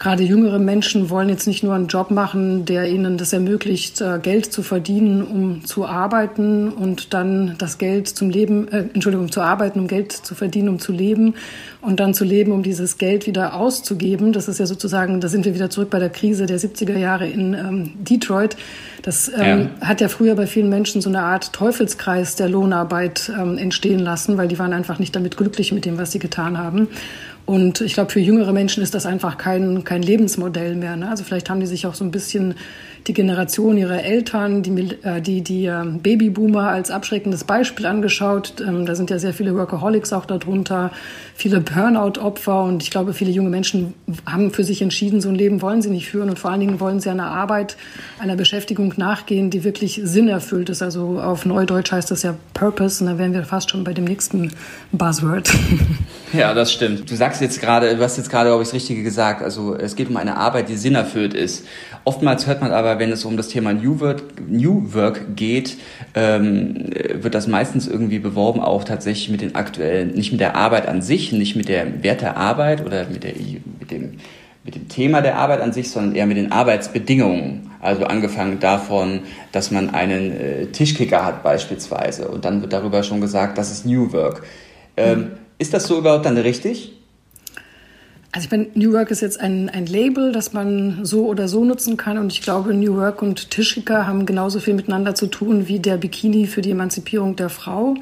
gerade 0.00 0.24
jüngere 0.24 0.58
Menschen 0.58 1.10
wollen 1.10 1.28
jetzt 1.28 1.46
nicht 1.46 1.62
nur 1.62 1.74
einen 1.74 1.86
Job 1.86 2.10
machen, 2.10 2.64
der 2.64 2.88
ihnen 2.88 3.18
das 3.18 3.34
ermöglicht, 3.34 4.00
äh, 4.00 4.18
Geld 4.20 4.50
zu 4.50 4.62
verdienen, 4.62 5.22
um 5.22 5.64
zu 5.66 5.86
arbeiten 5.86 6.70
und 6.70 7.12
dann 7.12 7.54
das 7.58 7.76
Geld 7.76 8.08
zum 8.08 8.30
Leben, 8.30 8.66
äh, 8.68 8.86
Entschuldigung, 8.94 9.30
zu 9.30 9.42
arbeiten, 9.42 9.78
um 9.78 9.88
Geld 9.88 10.12
zu 10.12 10.34
verdienen, 10.34 10.70
um 10.70 10.78
zu 10.78 10.92
leben 10.92 11.34
und 11.82 12.00
dann 12.00 12.14
zu 12.14 12.24
leben, 12.24 12.50
um 12.52 12.62
dieses 12.62 12.96
Geld 12.96 13.26
wieder 13.26 13.52
auszugeben. 13.54 14.32
Das 14.32 14.48
ist 14.48 14.58
ja 14.58 14.64
sozusagen, 14.64 15.20
da 15.20 15.28
sind 15.28 15.44
wir 15.44 15.54
wieder 15.54 15.68
zurück 15.68 15.90
bei 15.90 15.98
der 15.98 16.10
Krise 16.10 16.46
der 16.46 16.58
70er 16.58 16.96
Jahre 16.96 17.28
in 17.28 17.52
ähm, 17.52 17.92
Detroit. 18.02 18.56
Das 19.02 19.30
ähm, 19.38 19.68
ja. 19.80 19.86
hat 19.86 20.00
ja 20.00 20.08
früher 20.08 20.34
bei 20.34 20.46
vielen 20.46 20.70
Menschen 20.70 21.02
so 21.02 21.10
eine 21.10 21.20
Art 21.20 21.52
Teufelskreis 21.52 22.36
der 22.36 22.48
Lohnarbeit 22.48 23.30
ähm, 23.38 23.58
entstehen 23.58 23.98
lassen, 23.98 24.38
weil 24.38 24.48
die 24.48 24.58
waren 24.58 24.72
einfach 24.72 24.98
nicht 24.98 25.14
damit 25.14 25.36
glücklich 25.36 25.72
mit 25.72 25.84
dem, 25.84 25.98
was 25.98 26.12
sie 26.12 26.18
getan 26.18 26.56
haben. 26.56 26.88
Und 27.50 27.80
ich 27.80 27.94
glaube, 27.94 28.12
für 28.12 28.20
jüngere 28.20 28.52
Menschen 28.52 28.80
ist 28.80 28.94
das 28.94 29.06
einfach 29.06 29.36
kein, 29.36 29.82
kein 29.82 30.02
Lebensmodell 30.02 30.76
mehr. 30.76 30.94
Ne? 30.94 31.10
Also 31.10 31.24
vielleicht 31.24 31.50
haben 31.50 31.58
die 31.58 31.66
sich 31.66 31.84
auch 31.84 31.94
so 31.94 32.04
ein 32.04 32.12
bisschen 32.12 32.54
die 33.06 33.12
Generation 33.12 33.76
ihrer 33.76 34.02
Eltern, 34.02 34.62
die, 34.62 34.96
äh, 35.02 35.20
die, 35.20 35.42
die 35.42 35.66
ähm, 35.66 36.00
Babyboomer 36.00 36.68
als 36.68 36.90
abschreckendes 36.90 37.44
Beispiel 37.44 37.86
angeschaut. 37.86 38.54
Ähm, 38.60 38.86
da 38.86 38.94
sind 38.94 39.10
ja 39.10 39.18
sehr 39.18 39.32
viele 39.32 39.54
Workaholics 39.54 40.12
auch 40.12 40.26
darunter, 40.26 40.90
viele 41.34 41.60
Burnout-Opfer 41.60 42.64
und 42.64 42.82
ich 42.82 42.90
glaube, 42.90 43.14
viele 43.14 43.30
junge 43.30 43.50
Menschen 43.50 43.94
haben 44.26 44.50
für 44.50 44.64
sich 44.64 44.82
entschieden, 44.82 45.20
so 45.20 45.28
ein 45.28 45.34
Leben 45.34 45.62
wollen 45.62 45.82
sie 45.82 45.90
nicht 45.90 46.08
führen 46.08 46.30
und 46.30 46.38
vor 46.38 46.50
allen 46.50 46.60
Dingen 46.60 46.80
wollen 46.80 47.00
sie 47.00 47.10
einer 47.10 47.26
Arbeit, 47.26 47.76
einer 48.18 48.36
Beschäftigung 48.36 48.92
nachgehen, 48.96 49.50
die 49.50 49.64
wirklich 49.64 50.00
sinnerfüllt 50.02 50.68
ist. 50.68 50.82
Also 50.82 51.20
auf 51.20 51.46
Neudeutsch 51.46 51.92
heißt 51.92 52.10
das 52.10 52.22
ja 52.22 52.36
Purpose 52.54 53.02
und 53.02 53.10
da 53.10 53.18
wären 53.18 53.32
wir 53.32 53.44
fast 53.44 53.70
schon 53.70 53.84
bei 53.84 53.92
dem 53.92 54.04
nächsten 54.04 54.52
Buzzword. 54.92 55.50
Ja, 56.32 56.54
das 56.54 56.72
stimmt. 56.72 57.10
Du 57.10 57.16
sagst 57.16 57.40
jetzt 57.40 57.60
gerade, 57.60 57.96
du 57.96 58.02
hast 58.02 58.16
jetzt 58.16 58.30
gerade, 58.30 58.50
glaube 58.50 58.62
ich, 58.62 58.68
das 58.68 58.74
Richtige 58.74 59.02
gesagt. 59.02 59.42
Also 59.42 59.74
es 59.74 59.96
geht 59.96 60.10
um 60.10 60.16
eine 60.16 60.36
Arbeit, 60.36 60.68
die 60.68 60.76
sinnerfüllt 60.76 61.34
ist. 61.34 61.64
Oftmals 62.04 62.46
hört 62.46 62.60
man 62.60 62.70
aber, 62.72 62.89
wenn 62.98 63.12
es 63.12 63.24
um 63.24 63.36
das 63.36 63.48
Thema 63.48 63.72
New 63.72 64.00
Work, 64.00 64.22
New 64.48 64.92
Work 64.94 65.36
geht, 65.36 65.76
ähm, 66.14 66.90
wird 67.14 67.34
das 67.34 67.46
meistens 67.46 67.86
irgendwie 67.86 68.18
beworben 68.18 68.60
auch 68.60 68.84
tatsächlich 68.84 69.28
mit 69.28 69.40
den 69.40 69.54
aktuellen, 69.54 70.14
nicht 70.14 70.32
mit 70.32 70.40
der 70.40 70.56
Arbeit 70.56 70.88
an 70.88 71.02
sich, 71.02 71.32
nicht 71.32 71.56
mit 71.56 71.68
der 71.68 72.02
Wert 72.02 72.22
der 72.22 72.36
Arbeit 72.36 72.84
oder 72.84 73.06
mit, 73.08 73.24
der, 73.24 73.34
mit, 73.78 73.90
dem, 73.90 74.18
mit 74.64 74.74
dem 74.74 74.88
Thema 74.88 75.20
der 75.20 75.36
Arbeit 75.36 75.60
an 75.60 75.72
sich, 75.72 75.90
sondern 75.90 76.14
eher 76.14 76.26
mit 76.26 76.36
den 76.36 76.52
Arbeitsbedingungen. 76.52 77.70
Also 77.80 78.04
angefangen 78.04 78.60
davon, 78.60 79.20
dass 79.52 79.70
man 79.70 79.90
einen 79.90 80.32
äh, 80.32 80.66
Tischkicker 80.66 81.24
hat 81.24 81.42
beispielsweise 81.42 82.28
und 82.28 82.44
dann 82.44 82.60
wird 82.60 82.72
darüber 82.72 83.02
schon 83.02 83.20
gesagt, 83.20 83.56
das 83.56 83.70
ist 83.70 83.86
New 83.86 84.12
Work. 84.12 84.42
Ähm, 84.96 85.18
mhm. 85.18 85.30
Ist 85.58 85.72
das 85.74 85.86
so 85.86 85.98
überhaupt 85.98 86.26
dann 86.26 86.36
richtig? 86.36 86.99
Also 88.32 88.44
ich 88.44 88.50
meine, 88.52 88.68
New 88.74 88.92
Work 88.92 89.10
ist 89.10 89.22
jetzt 89.22 89.40
ein, 89.40 89.68
ein 89.68 89.86
Label, 89.86 90.30
das 90.30 90.52
man 90.52 91.04
so 91.04 91.26
oder 91.26 91.48
so 91.48 91.64
nutzen 91.64 91.96
kann. 91.96 92.16
Und 92.16 92.32
ich 92.32 92.42
glaube, 92.42 92.74
New 92.74 92.96
Work 92.96 93.22
und 93.22 93.50
Tischkicker 93.50 94.06
haben 94.06 94.24
genauso 94.24 94.60
viel 94.60 94.74
miteinander 94.74 95.16
zu 95.16 95.26
tun 95.26 95.66
wie 95.66 95.80
der 95.80 95.96
Bikini 95.96 96.46
für 96.46 96.62
die 96.62 96.70
Emanzipierung 96.70 97.34
der 97.34 97.48
Frau. 97.48 97.96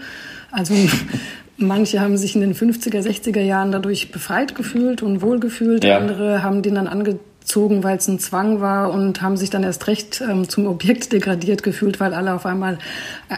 Also 0.51 0.75
manche 1.57 2.01
haben 2.01 2.19
sich 2.19 2.35
in 2.35 2.43
den 2.43 2.55
50er, 2.55 3.01
60er 3.01 3.41
Jahren 3.41 3.73
dadurch 3.73 4.13
befreit 4.13 4.55
gefühlt 4.55 5.03
und 5.03 5.23
wohlgefühlt. 5.23 5.85
Ja. 5.85 5.97
Andere 5.97 6.43
haben 6.43 6.61
den 6.61 6.75
dann 6.75 6.89
angezogen, 6.89 7.83
weil 7.83 7.97
es 7.97 8.07
ein 8.07 8.19
Zwang 8.19 8.61
war 8.61 8.93
und 8.93 9.23
haben 9.23 9.39
sich 9.39 9.49
dann 9.49 9.63
erst 9.63 9.87
recht 9.87 10.21
ähm, 10.21 10.47
zum 10.47 10.67
Objekt 10.67 11.13
degradiert 11.13 11.63
gefühlt, 11.63 12.01
weil 12.01 12.13
alle 12.13 12.35
auf 12.35 12.45
einmal 12.45 12.79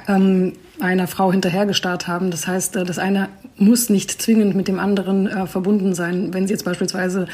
ähm, 0.08 0.54
einer 0.80 1.06
Frau 1.06 1.32
hinterhergestarrt 1.32 2.08
haben. 2.08 2.30
Das 2.30 2.46
heißt, 2.46 2.76
äh, 2.76 2.84
das 2.84 2.98
eine 2.98 3.28
muss 3.56 3.90
nicht 3.90 4.22
zwingend 4.22 4.56
mit 4.56 4.68
dem 4.68 4.78
anderen 4.78 5.26
äh, 5.26 5.46
verbunden 5.46 5.94
sein. 5.94 6.32
Wenn 6.32 6.46
Sie 6.46 6.52
jetzt 6.52 6.64
beispielsweise 6.64 7.26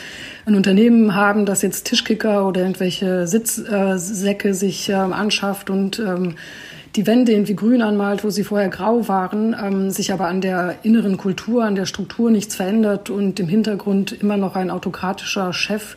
ein 0.45 0.55
Unternehmen 0.55 1.15
haben, 1.15 1.47
das 1.47 1.63
jetzt 1.63 1.85
Tischkicker 1.85 2.47
oder 2.47 2.63
irgendwelche 2.63 3.27
Sitzsäcke 3.27 4.49
äh, 4.49 4.55
sich 4.55 4.89
äh, 4.89 4.95
anschafft 4.95 5.71
und 5.71 5.99
ähm, 5.99 6.35
die 6.97 7.07
Wände 7.07 7.33
irgendwie 7.33 7.55
grün 7.55 7.83
anmalt, 7.83 8.25
wo 8.25 8.31
sie 8.31 8.43
vorher 8.43 8.71
grau 8.71 9.07
waren, 9.07 9.55
ähm, 9.63 9.91
sich 9.91 10.13
aber 10.13 10.29
an 10.29 10.41
der 10.41 10.77
inneren 10.83 11.19
Kultur, 11.19 11.65
an 11.65 11.75
der 11.75 11.87
Struktur 11.87 12.31
nichts 12.31 12.57
verändert 12.57 13.11
und 13.11 13.39
im 13.39 13.49
Hintergrund 13.49 14.13
immer 14.13 14.37
noch 14.37 14.57
ein 14.57 14.71
autokratischer 14.71 15.53
Chef 15.53 15.97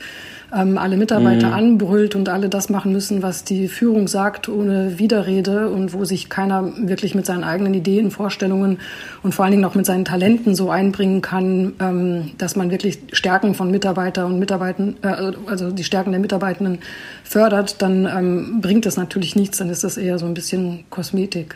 ähm, 0.55 0.77
alle 0.77 0.97
Mitarbeiter 0.97 1.47
mhm. 1.47 1.53
anbrüllt 1.53 2.15
und 2.15 2.29
alle 2.29 2.49
das 2.49 2.69
machen 2.69 2.91
müssen, 2.91 3.21
was 3.21 3.43
die 3.43 3.67
Führung 3.67 4.07
sagt, 4.07 4.49
ohne 4.49 4.99
Widerrede 4.99 5.69
und 5.69 5.93
wo 5.93 6.05
sich 6.05 6.29
keiner 6.29 6.71
wirklich 6.77 7.15
mit 7.15 7.25
seinen 7.25 7.43
eigenen 7.43 7.73
Ideen, 7.73 8.11
Vorstellungen 8.11 8.79
und 9.23 9.33
vor 9.33 9.45
allen 9.45 9.51
Dingen 9.51 9.65
auch 9.65 9.75
mit 9.75 9.85
seinen 9.85 10.05
Talenten 10.05 10.55
so 10.55 10.69
einbringen 10.69 11.21
kann, 11.21 11.73
ähm, 11.79 12.31
dass 12.37 12.55
man 12.55 12.71
wirklich 12.71 12.99
Stärken 13.11 13.53
von 13.53 13.71
Mitarbeiter 13.71 14.25
und 14.25 14.39
Mitarbeitern, 14.39 14.95
äh, 15.01 15.31
also 15.47 15.71
die 15.71 15.83
Stärken 15.83 16.11
der 16.11 16.19
Mitarbeitenden 16.19 16.79
fördert, 17.23 17.81
dann 17.81 18.05
ähm, 18.05 18.61
bringt 18.61 18.85
das 18.85 18.97
natürlich 18.97 19.35
nichts, 19.35 19.57
dann 19.57 19.69
ist 19.69 19.83
das 19.83 19.97
eher 19.97 20.17
so 20.19 20.25
ein 20.25 20.33
bisschen 20.33 20.85
Kosmetik. 20.89 21.55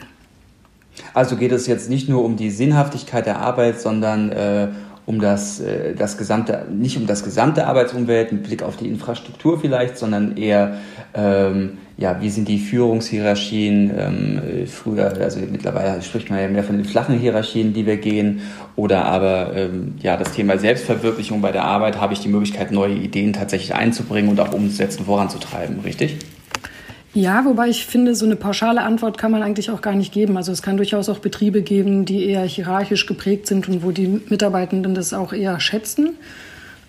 Also 1.13 1.35
geht 1.35 1.51
es 1.51 1.67
jetzt 1.67 1.89
nicht 1.89 2.07
nur 2.07 2.23
um 2.23 2.37
die 2.37 2.51
Sinnhaftigkeit 2.51 3.25
der 3.25 3.39
Arbeit, 3.39 3.81
sondern 3.81 4.31
äh, 4.31 4.67
um 5.05 5.19
das, 5.19 5.59
äh, 5.59 5.95
das 5.95 6.17
gesamte, 6.17 6.65
nicht 6.71 6.97
um 6.97 7.07
das 7.07 7.23
gesamte 7.23 7.67
Arbeitsumwelt 7.67 8.31
mit 8.31 8.43
Blick 8.43 8.63
auf 8.63 8.77
die 8.77 8.87
Infrastruktur 8.87 9.59
vielleicht, 9.59 9.97
sondern 9.97 10.37
eher, 10.37 10.77
ähm, 11.13 11.77
ja, 11.97 12.21
wie 12.21 12.29
sind 12.29 12.47
die 12.47 12.57
Führungshierarchien 12.57 13.91
ähm, 13.97 14.41
früher, 14.67 15.13
also 15.19 15.39
mittlerweile 15.39 16.01
spricht 16.01 16.29
man 16.29 16.39
ja 16.39 16.47
mehr 16.47 16.63
von 16.63 16.77
den 16.77 16.85
flachen 16.85 17.19
Hierarchien, 17.19 17.73
die 17.73 17.85
wir 17.85 17.97
gehen, 17.97 18.41
oder 18.75 19.05
aber 19.05 19.55
ähm, 19.55 19.95
ja, 19.99 20.17
das 20.17 20.31
Thema 20.31 20.57
Selbstverwirklichung 20.57 21.41
bei 21.41 21.51
der 21.51 21.65
Arbeit, 21.65 21.99
habe 21.99 22.13
ich 22.13 22.19
die 22.19 22.29
Möglichkeit, 22.29 22.71
neue 22.71 22.95
Ideen 22.95 23.33
tatsächlich 23.33 23.75
einzubringen 23.75 24.31
und 24.31 24.39
auch 24.39 24.53
umzusetzen, 24.53 25.05
voranzutreiben, 25.05 25.81
richtig? 25.81 26.17
Ja, 27.15 27.45
wobei 27.45 27.69
ich 27.69 27.85
finde, 27.85 28.15
so 28.15 28.25
eine 28.25 28.35
pauschale 28.35 28.81
Antwort 28.81 29.19
kann 29.19 29.31
man 29.31 29.43
eigentlich 29.43 29.69
auch 29.69 29.81
gar 29.81 29.93
nicht 29.93 30.11
geben. 30.11 30.35
Also 30.35 30.51
es 30.51 30.63
kann 30.63 30.77
durchaus 30.77 31.09
auch 31.09 31.19
Betriebe 31.19 31.61
geben, 31.61 32.05
die 32.05 32.25
eher 32.25 32.43
hierarchisch 32.43 33.05
geprägt 33.05 33.45
sind 33.45 33.67
und 33.69 33.83
wo 33.83 33.91
die 33.91 34.07
Mitarbeitenden 34.29 34.95
das 34.95 35.13
auch 35.13 35.31
eher 35.31 35.59
schätzen. 35.59 36.17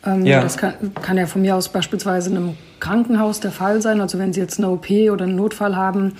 Ähm, 0.07 0.27
ja. 0.27 0.43
Das 0.43 0.57
kann, 0.57 0.75
kann 1.01 1.17
ja 1.17 1.27
von 1.27 1.43
mir 1.43 1.57
aus 1.57 1.69
beispielsweise 1.69 2.31
in 2.31 2.37
einem 2.37 2.57
Krankenhaus 2.81 3.41
der 3.41 3.51
Fall 3.51 3.81
sein. 3.81 4.01
Also 4.01 4.19
wenn 4.19 4.33
Sie 4.33 4.41
jetzt 4.41 4.59
eine 4.59 4.71
OP 4.71 4.91
oder 4.91 5.25
einen 5.25 5.37
Notfall 5.37 5.77
haben, 5.77 6.13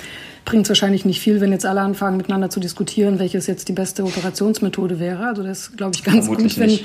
bringt 0.45 0.65
es 0.65 0.71
wahrscheinlich 0.71 1.05
nicht 1.05 1.21
viel, 1.21 1.41
wenn 1.41 1.53
jetzt 1.53 1.65
alle 1.65 1.81
anfangen, 1.81 2.17
miteinander 2.17 2.51
zu 2.51 2.61
diskutieren, 2.61 3.19
welches 3.19 3.47
jetzt 3.47 3.69
die 3.69 3.73
beste 3.73 4.05
Operationsmethode 4.05 5.01
wäre. 5.01 5.27
Also 5.27 5.43
das 5.43 5.61
ist, 5.61 5.77
glaube 5.77 5.93
ich, 5.95 6.05
ganz 6.05 6.27
Vermutlich 6.27 6.55
gut, 6.55 6.63
wenn, 6.63 6.79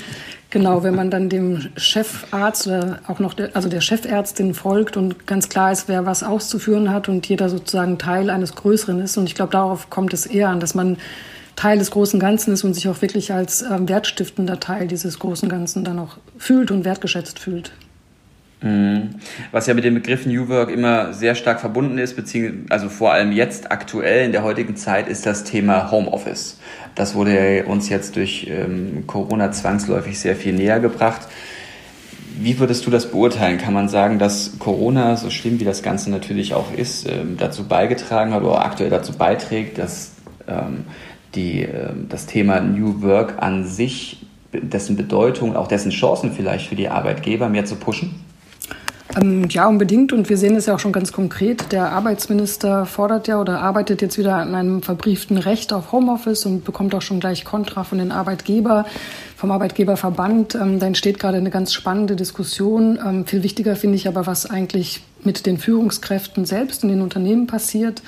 genau, 0.50 0.82
wenn 0.82 0.94
man 0.94 1.10
dann 1.10 1.28
dem 1.28 1.68
Chefarzt 1.76 2.66
oder 2.66 3.00
auch 3.06 3.18
noch 3.18 3.34
der, 3.34 3.54
also 3.54 3.68
der 3.68 3.80
Chefärztin 3.80 4.54
folgt 4.54 4.96
und 4.96 5.26
ganz 5.26 5.48
klar 5.48 5.72
ist, 5.72 5.88
wer 5.88 6.06
was 6.06 6.22
auszuführen 6.22 6.90
hat 6.90 7.08
und 7.08 7.26
jeder 7.26 7.48
sozusagen 7.48 7.98
Teil 7.98 8.30
eines 8.30 8.54
Größeren 8.54 9.00
ist. 9.00 9.16
Und 9.18 9.24
ich 9.24 9.34
glaube, 9.34 9.52
darauf 9.52 9.90
kommt 9.90 10.14
es 10.14 10.26
eher 10.26 10.48
an, 10.48 10.60
dass 10.60 10.74
man 10.74 10.96
Teil 11.56 11.78
des 11.78 11.90
großen 11.90 12.20
Ganzen 12.20 12.54
ist 12.54 12.64
und 12.64 12.74
sich 12.74 12.88
auch 12.88 13.02
wirklich 13.02 13.32
als 13.32 13.62
ähm, 13.62 13.88
wertstiftender 13.88 14.60
Teil 14.60 14.86
dieses 14.86 15.18
großen 15.18 15.48
Ganzen 15.48 15.84
dann 15.84 15.98
auch 15.98 16.16
fühlt 16.38 16.70
und 16.70 16.84
wertgeschätzt 16.84 17.38
fühlt. 17.38 17.72
Mhm. 18.62 19.14
Was 19.52 19.66
ja 19.66 19.74
mit 19.74 19.84
dem 19.84 19.94
Begriff 19.94 20.26
New 20.26 20.48
Work 20.48 20.70
immer 20.70 21.14
sehr 21.14 21.34
stark 21.34 21.60
verbunden 21.60 21.98
ist, 21.98 22.14
beziehungsweise 22.14 22.64
also 22.70 22.88
vor 22.88 23.12
allem 23.12 23.32
jetzt 23.32 23.70
aktuell 23.70 24.26
in 24.26 24.32
der 24.32 24.42
heutigen 24.42 24.76
Zeit, 24.76 25.08
ist 25.08 25.24
das 25.24 25.44
Thema 25.44 25.90
Homeoffice. 25.90 26.58
Das 26.94 27.14
wurde 27.14 27.64
uns 27.66 27.88
jetzt 27.88 28.16
durch 28.16 28.48
ähm, 28.50 29.04
Corona 29.06 29.50
zwangsläufig 29.52 30.18
sehr 30.18 30.36
viel 30.36 30.52
näher 30.52 30.80
gebracht. 30.80 31.28
Wie 32.38 32.58
würdest 32.58 32.86
du 32.86 32.90
das 32.90 33.10
beurteilen? 33.10 33.58
Kann 33.58 33.74
man 33.74 33.88
sagen, 33.88 34.18
dass 34.18 34.58
Corona, 34.58 35.16
so 35.16 35.30
schlimm 35.30 35.60
wie 35.60 35.64
das 35.64 35.82
Ganze 35.82 36.10
natürlich 36.10 36.54
auch 36.54 36.72
ist, 36.72 37.08
ähm, 37.08 37.36
dazu 37.38 37.66
beigetragen 37.66 38.32
hat 38.32 38.42
oder 38.42 38.64
aktuell 38.64 38.90
dazu 38.90 39.12
beiträgt, 39.12 39.78
dass 39.78 40.12
ähm, 40.46 40.84
die, 41.34 41.62
äh, 41.62 41.92
das 42.08 42.26
Thema 42.26 42.60
New 42.60 43.02
Work 43.02 43.42
an 43.42 43.64
sich, 43.64 44.26
dessen 44.52 44.96
Bedeutung, 44.96 45.56
auch 45.56 45.68
dessen 45.68 45.90
Chancen 45.90 46.32
vielleicht 46.32 46.68
für 46.68 46.76
die 46.76 46.88
Arbeitgeber 46.88 47.48
mehr 47.48 47.64
zu 47.64 47.76
pushen? 47.76 48.14
Ähm, 49.16 49.48
ja, 49.48 49.66
unbedingt. 49.66 50.12
Und 50.12 50.28
wir 50.28 50.36
sehen 50.36 50.54
es 50.54 50.66
ja 50.66 50.74
auch 50.74 50.78
schon 50.78 50.92
ganz 50.92 51.12
konkret. 51.12 51.72
Der 51.72 51.90
Arbeitsminister 51.92 52.86
fordert 52.86 53.28
ja 53.28 53.40
oder 53.40 53.60
arbeitet 53.60 54.02
jetzt 54.02 54.18
wieder 54.18 54.36
an 54.36 54.54
einem 54.54 54.82
verbrieften 54.82 55.38
Recht 55.38 55.72
auf 55.72 55.92
Homeoffice 55.92 56.46
und 56.46 56.64
bekommt 56.64 56.94
auch 56.94 57.02
schon 57.02 57.20
gleich 57.20 57.44
Kontra 57.44 57.84
von 57.84 57.98
den 57.98 58.12
Arbeitgeber, 58.12 58.86
vom 59.36 59.50
Arbeitgeberverband. 59.50 60.54
Ähm, 60.54 60.78
da 60.78 60.86
entsteht 60.86 61.18
gerade 61.18 61.38
eine 61.38 61.50
ganz 61.50 61.72
spannende 61.72 62.14
Diskussion. 62.14 62.98
Ähm, 63.04 63.26
viel 63.26 63.42
wichtiger 63.42 63.74
finde 63.74 63.96
ich 63.96 64.06
aber, 64.06 64.26
was 64.26 64.48
eigentlich 64.48 65.02
mit 65.24 65.44
den 65.46 65.58
Führungskräften 65.58 66.44
selbst 66.44 66.84
in 66.84 66.88
den 66.88 67.02
Unternehmen 67.02 67.46
passiert. 67.46 68.02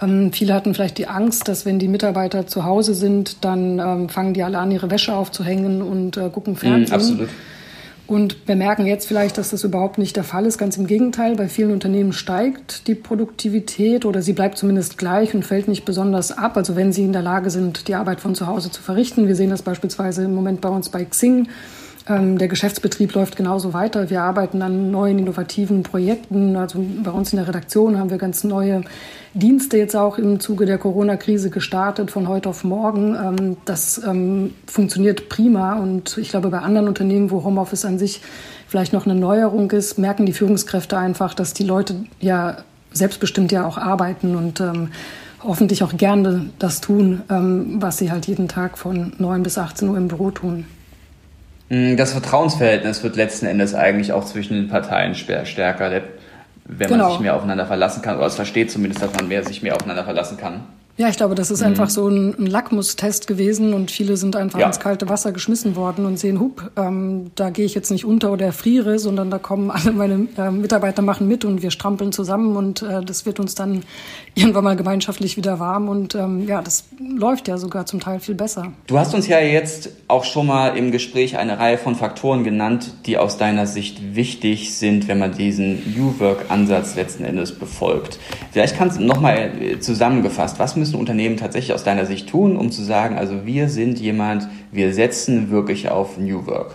Ähm, 0.00 0.32
viele 0.32 0.54
hatten 0.54 0.74
vielleicht 0.74 0.98
die 0.98 1.06
Angst, 1.06 1.48
dass 1.48 1.66
wenn 1.66 1.78
die 1.78 1.88
Mitarbeiter 1.88 2.46
zu 2.46 2.64
Hause 2.64 2.94
sind, 2.94 3.44
dann 3.44 3.78
ähm, 3.78 4.08
fangen 4.08 4.34
die 4.34 4.42
alle 4.42 4.58
an, 4.58 4.70
ihre 4.70 4.90
Wäsche 4.90 5.14
aufzuhängen 5.14 5.82
und 5.82 6.16
äh, 6.16 6.30
gucken 6.30 6.56
Fernsehen. 6.56 6.90
Mm, 6.90 6.94
absolut. 6.94 7.28
Und 8.06 8.44
bemerken 8.44 8.86
jetzt 8.86 9.06
vielleicht, 9.06 9.38
dass 9.38 9.50
das 9.50 9.62
überhaupt 9.62 9.96
nicht 9.96 10.16
der 10.16 10.24
Fall 10.24 10.44
ist. 10.44 10.58
Ganz 10.58 10.76
im 10.76 10.88
Gegenteil, 10.88 11.36
bei 11.36 11.46
vielen 11.46 11.70
Unternehmen 11.70 12.12
steigt 12.12 12.88
die 12.88 12.96
Produktivität 12.96 14.04
oder 14.04 14.20
sie 14.20 14.32
bleibt 14.32 14.58
zumindest 14.58 14.98
gleich 14.98 15.32
und 15.32 15.44
fällt 15.44 15.68
nicht 15.68 15.84
besonders 15.84 16.36
ab. 16.36 16.56
Also 16.56 16.74
wenn 16.74 16.92
sie 16.92 17.04
in 17.04 17.12
der 17.12 17.22
Lage 17.22 17.50
sind, 17.50 17.86
die 17.86 17.94
Arbeit 17.94 18.20
von 18.20 18.34
zu 18.34 18.48
Hause 18.48 18.68
zu 18.72 18.82
verrichten. 18.82 19.28
Wir 19.28 19.36
sehen 19.36 19.50
das 19.50 19.62
beispielsweise 19.62 20.24
im 20.24 20.34
Moment 20.34 20.60
bei 20.60 20.70
uns 20.70 20.88
bei 20.88 21.04
Xing. 21.04 21.46
Ähm, 22.08 22.38
der 22.38 22.48
Geschäftsbetrieb 22.48 23.14
läuft 23.14 23.36
genauso 23.36 23.72
weiter. 23.72 24.10
Wir 24.10 24.22
arbeiten 24.22 24.62
an 24.62 24.90
neuen 24.90 25.18
innovativen 25.18 25.82
Projekten. 25.82 26.56
Also 26.56 26.82
bei 27.02 27.10
uns 27.10 27.32
in 27.32 27.36
der 27.38 27.48
Redaktion 27.48 27.98
haben 27.98 28.10
wir 28.10 28.18
ganz 28.18 28.44
neue 28.44 28.82
Dienste 29.34 29.76
jetzt 29.76 29.94
auch 29.94 30.18
im 30.18 30.40
Zuge 30.40 30.66
der 30.66 30.78
Corona-Krise 30.78 31.50
gestartet, 31.50 32.10
von 32.10 32.26
heute 32.28 32.48
auf 32.48 32.64
morgen. 32.64 33.14
Ähm, 33.14 33.56
das 33.64 34.00
ähm, 34.04 34.54
funktioniert 34.66 35.28
prima. 35.28 35.74
Und 35.74 36.16
ich 36.16 36.30
glaube, 36.30 36.48
bei 36.48 36.60
anderen 36.60 36.88
Unternehmen, 36.88 37.30
wo 37.30 37.44
Homeoffice 37.44 37.84
an 37.84 37.98
sich 37.98 38.22
vielleicht 38.66 38.92
noch 38.92 39.04
eine 39.04 39.14
Neuerung 39.14 39.70
ist, 39.72 39.98
merken 39.98 40.26
die 40.26 40.32
Führungskräfte 40.32 40.96
einfach, 40.96 41.34
dass 41.34 41.52
die 41.52 41.64
Leute 41.64 41.96
ja 42.20 42.58
selbstbestimmt 42.92 43.52
ja 43.52 43.66
auch 43.66 43.78
arbeiten 43.78 44.34
und 44.34 44.62
hoffentlich 45.44 45.84
auch 45.84 45.96
gerne 45.96 46.50
das 46.58 46.80
tun, 46.80 47.22
was 47.78 47.98
sie 47.98 48.10
halt 48.10 48.26
jeden 48.26 48.48
Tag 48.48 48.78
von 48.78 49.12
9 49.18 49.44
bis 49.44 49.58
18 49.58 49.88
Uhr 49.88 49.96
im 49.96 50.08
Büro 50.08 50.32
tun. 50.32 50.66
Mm, 51.70 51.96
das 51.96 52.12
Vertrauensverhältnis 52.12 53.02
wird 53.02 53.16
letzten 53.16 53.46
Endes 53.46 53.74
eigentlich 53.74 54.12
auch 54.12 54.24
zwischen 54.26 54.54
den 54.54 54.68
Parteien 54.68 55.14
stärker, 55.14 56.02
wenn 56.66 56.88
genau. 56.88 57.04
man 57.04 57.12
sich 57.12 57.20
mehr 57.20 57.36
aufeinander 57.36 57.66
verlassen 57.66 58.02
kann, 58.02 58.18
oder 58.18 58.26
es 58.26 58.34
versteht 58.34 58.70
zumindest, 58.70 59.02
dass 59.02 59.14
man 59.14 59.28
mehr 59.28 59.44
sich 59.44 59.62
mehr 59.62 59.74
aufeinander 59.74 60.04
verlassen 60.04 60.36
kann. 60.36 60.64
Ja, 61.00 61.08
ich 61.08 61.16
glaube, 61.16 61.34
das 61.34 61.50
ist 61.50 61.60
mhm. 61.60 61.68
einfach 61.68 61.88
so 61.88 62.08
ein, 62.08 62.34
ein 62.38 62.46
Lackmustest 62.46 63.26
gewesen 63.26 63.72
und 63.72 63.90
viele 63.90 64.18
sind 64.18 64.36
einfach 64.36 64.58
ja. 64.58 64.66
ins 64.66 64.80
kalte 64.80 65.08
Wasser 65.08 65.32
geschmissen 65.32 65.74
worden 65.74 66.04
und 66.04 66.18
sehen, 66.18 66.38
hup, 66.38 66.72
ähm, 66.76 67.30
da 67.36 67.48
gehe 67.48 67.64
ich 67.64 67.74
jetzt 67.74 67.90
nicht 67.90 68.04
unter 68.04 68.30
oder 68.30 68.44
erfriere, 68.44 68.98
sondern 68.98 69.30
da 69.30 69.38
kommen 69.38 69.70
alle 69.70 69.92
meine 69.92 70.28
äh, 70.36 70.50
Mitarbeiter 70.50 71.00
machen 71.00 71.26
mit 71.26 71.46
und 71.46 71.62
wir 71.62 71.70
strampeln 71.70 72.12
zusammen 72.12 72.54
und 72.54 72.82
äh, 72.82 73.02
das 73.02 73.24
wird 73.24 73.40
uns 73.40 73.54
dann 73.54 73.82
irgendwann 74.34 74.62
mal 74.62 74.76
gemeinschaftlich 74.76 75.38
wieder 75.38 75.58
warm 75.58 75.88
und 75.88 76.14
ähm, 76.14 76.46
ja, 76.46 76.60
das 76.60 76.84
läuft 76.98 77.48
ja 77.48 77.56
sogar 77.56 77.86
zum 77.86 78.00
Teil 78.00 78.20
viel 78.20 78.34
besser. 78.34 78.70
Du 78.86 78.98
hast 78.98 79.14
uns 79.14 79.26
ja 79.26 79.40
jetzt 79.40 79.88
auch 80.06 80.24
schon 80.24 80.48
mal 80.48 80.76
im 80.76 80.92
Gespräch 80.92 81.38
eine 81.38 81.58
Reihe 81.58 81.78
von 81.78 81.94
Faktoren 81.94 82.44
genannt, 82.44 82.92
die 83.06 83.16
aus 83.16 83.38
deiner 83.38 83.66
Sicht 83.66 84.14
wichtig 84.14 84.76
sind, 84.76 85.08
wenn 85.08 85.18
man 85.18 85.32
diesen 85.32 85.94
New 85.96 86.20
Work-Ansatz 86.20 86.94
letzten 86.94 87.24
Endes 87.24 87.58
befolgt. 87.58 88.18
Vielleicht 88.52 88.76
kannst 88.76 88.98
du 88.98 89.04
nochmal 89.04 89.52
äh, 89.58 89.80
zusammengefasst, 89.80 90.58
was 90.58 90.76
müssen 90.76 90.89
müssen 90.90 91.00
Unternehmen 91.00 91.36
tatsächlich 91.36 91.72
aus 91.72 91.84
deiner 91.84 92.06
Sicht 92.06 92.28
tun, 92.28 92.56
um 92.56 92.70
zu 92.72 92.82
sagen, 92.82 93.16
also 93.16 93.46
wir 93.46 93.68
sind 93.68 94.00
jemand, 94.00 94.48
wir 94.72 94.92
setzen 94.92 95.50
wirklich 95.50 95.88
auf 95.88 96.18
New 96.18 96.46
Work? 96.46 96.74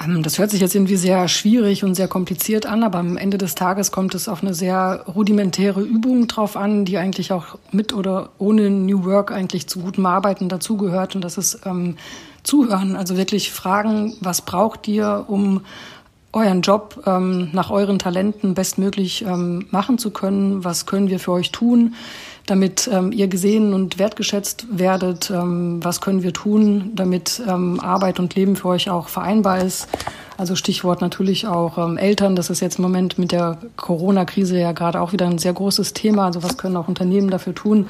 Ähm, 0.00 0.22
das 0.22 0.38
hört 0.38 0.50
sich 0.50 0.60
jetzt 0.60 0.74
irgendwie 0.74 0.96
sehr 0.96 1.26
schwierig 1.28 1.82
und 1.82 1.94
sehr 1.94 2.08
kompliziert 2.08 2.66
an, 2.66 2.84
aber 2.84 2.98
am 2.98 3.16
Ende 3.16 3.36
des 3.36 3.54
Tages 3.54 3.90
kommt 3.90 4.14
es 4.14 4.28
auf 4.28 4.42
eine 4.42 4.54
sehr 4.54 5.04
rudimentäre 5.08 5.80
Übung 5.80 6.28
drauf 6.28 6.56
an, 6.56 6.84
die 6.84 6.98
eigentlich 6.98 7.32
auch 7.32 7.58
mit 7.72 7.92
oder 7.92 8.30
ohne 8.38 8.70
New 8.70 9.04
Work 9.04 9.32
eigentlich 9.32 9.66
zu 9.66 9.80
gutem 9.80 10.06
Arbeiten 10.06 10.48
dazugehört. 10.48 11.16
Und 11.16 11.22
das 11.22 11.36
ist 11.36 11.60
ähm, 11.66 11.96
Zuhören, 12.44 12.94
also 12.96 13.16
wirklich 13.16 13.50
fragen, 13.50 14.14
was 14.20 14.42
braucht 14.42 14.86
ihr, 14.86 15.24
um 15.26 15.62
euren 16.32 16.62
Job 16.62 17.02
ähm, 17.06 17.48
nach 17.52 17.70
euren 17.70 17.98
Talenten 17.98 18.54
bestmöglich 18.54 19.22
ähm, 19.22 19.66
machen 19.70 19.98
zu 19.98 20.10
können? 20.10 20.62
Was 20.64 20.86
können 20.86 21.08
wir 21.08 21.18
für 21.18 21.32
euch 21.32 21.50
tun? 21.50 21.94
Damit 22.50 22.88
ähm, 22.92 23.12
ihr 23.12 23.28
gesehen 23.28 23.74
und 23.74 23.98
wertgeschätzt 23.98 24.66
werdet. 24.70 25.30
Ähm, 25.30 25.80
was 25.82 26.00
können 26.00 26.22
wir 26.22 26.32
tun, 26.32 26.92
damit 26.94 27.42
ähm, 27.46 27.80
Arbeit 27.80 28.18
und 28.18 28.34
Leben 28.34 28.56
für 28.56 28.68
euch 28.68 28.90
auch 28.90 29.08
vereinbar 29.08 29.62
ist? 29.62 29.88
Also 30.38 30.54
Stichwort 30.54 31.00
natürlich 31.00 31.46
auch 31.46 31.78
ähm, 31.78 31.98
Eltern. 31.98 32.36
Das 32.36 32.48
ist 32.48 32.60
jetzt 32.60 32.78
im 32.78 32.82
Moment 32.82 33.18
mit 33.18 33.32
der 33.32 33.58
Corona-Krise 33.76 34.58
ja 34.58 34.72
gerade 34.72 35.00
auch 35.00 35.12
wieder 35.12 35.26
ein 35.26 35.38
sehr 35.38 35.52
großes 35.52 35.94
Thema. 35.94 36.26
Also 36.26 36.42
was 36.42 36.56
können 36.56 36.76
auch 36.76 36.88
Unternehmen 36.88 37.28
dafür 37.28 37.54
tun, 37.54 37.88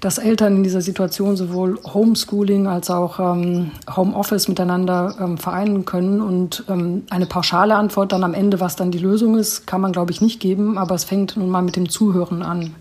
dass 0.00 0.18
Eltern 0.18 0.56
in 0.56 0.62
dieser 0.62 0.82
Situation 0.82 1.36
sowohl 1.36 1.78
Homeschooling 1.82 2.66
als 2.66 2.90
auch 2.90 3.18
ähm, 3.18 3.70
Homeoffice 3.94 4.48
miteinander 4.48 5.16
ähm, 5.20 5.38
vereinen 5.38 5.84
können. 5.84 6.20
Und 6.20 6.64
ähm, 6.68 7.04
eine 7.10 7.26
pauschale 7.26 7.74
Antwort 7.74 8.12
dann 8.12 8.24
am 8.24 8.34
Ende, 8.34 8.60
was 8.60 8.76
dann 8.76 8.90
die 8.90 8.98
Lösung 8.98 9.38
ist, 9.38 9.66
kann 9.66 9.80
man, 9.80 9.92
glaube 9.92 10.12
ich, 10.12 10.20
nicht 10.20 10.38
geben. 10.38 10.78
Aber 10.78 10.94
es 10.94 11.04
fängt 11.04 11.36
nun 11.36 11.48
mal 11.48 11.62
mit 11.62 11.76
dem 11.76 11.88
Zuhören 11.88 12.42
an. 12.42 12.74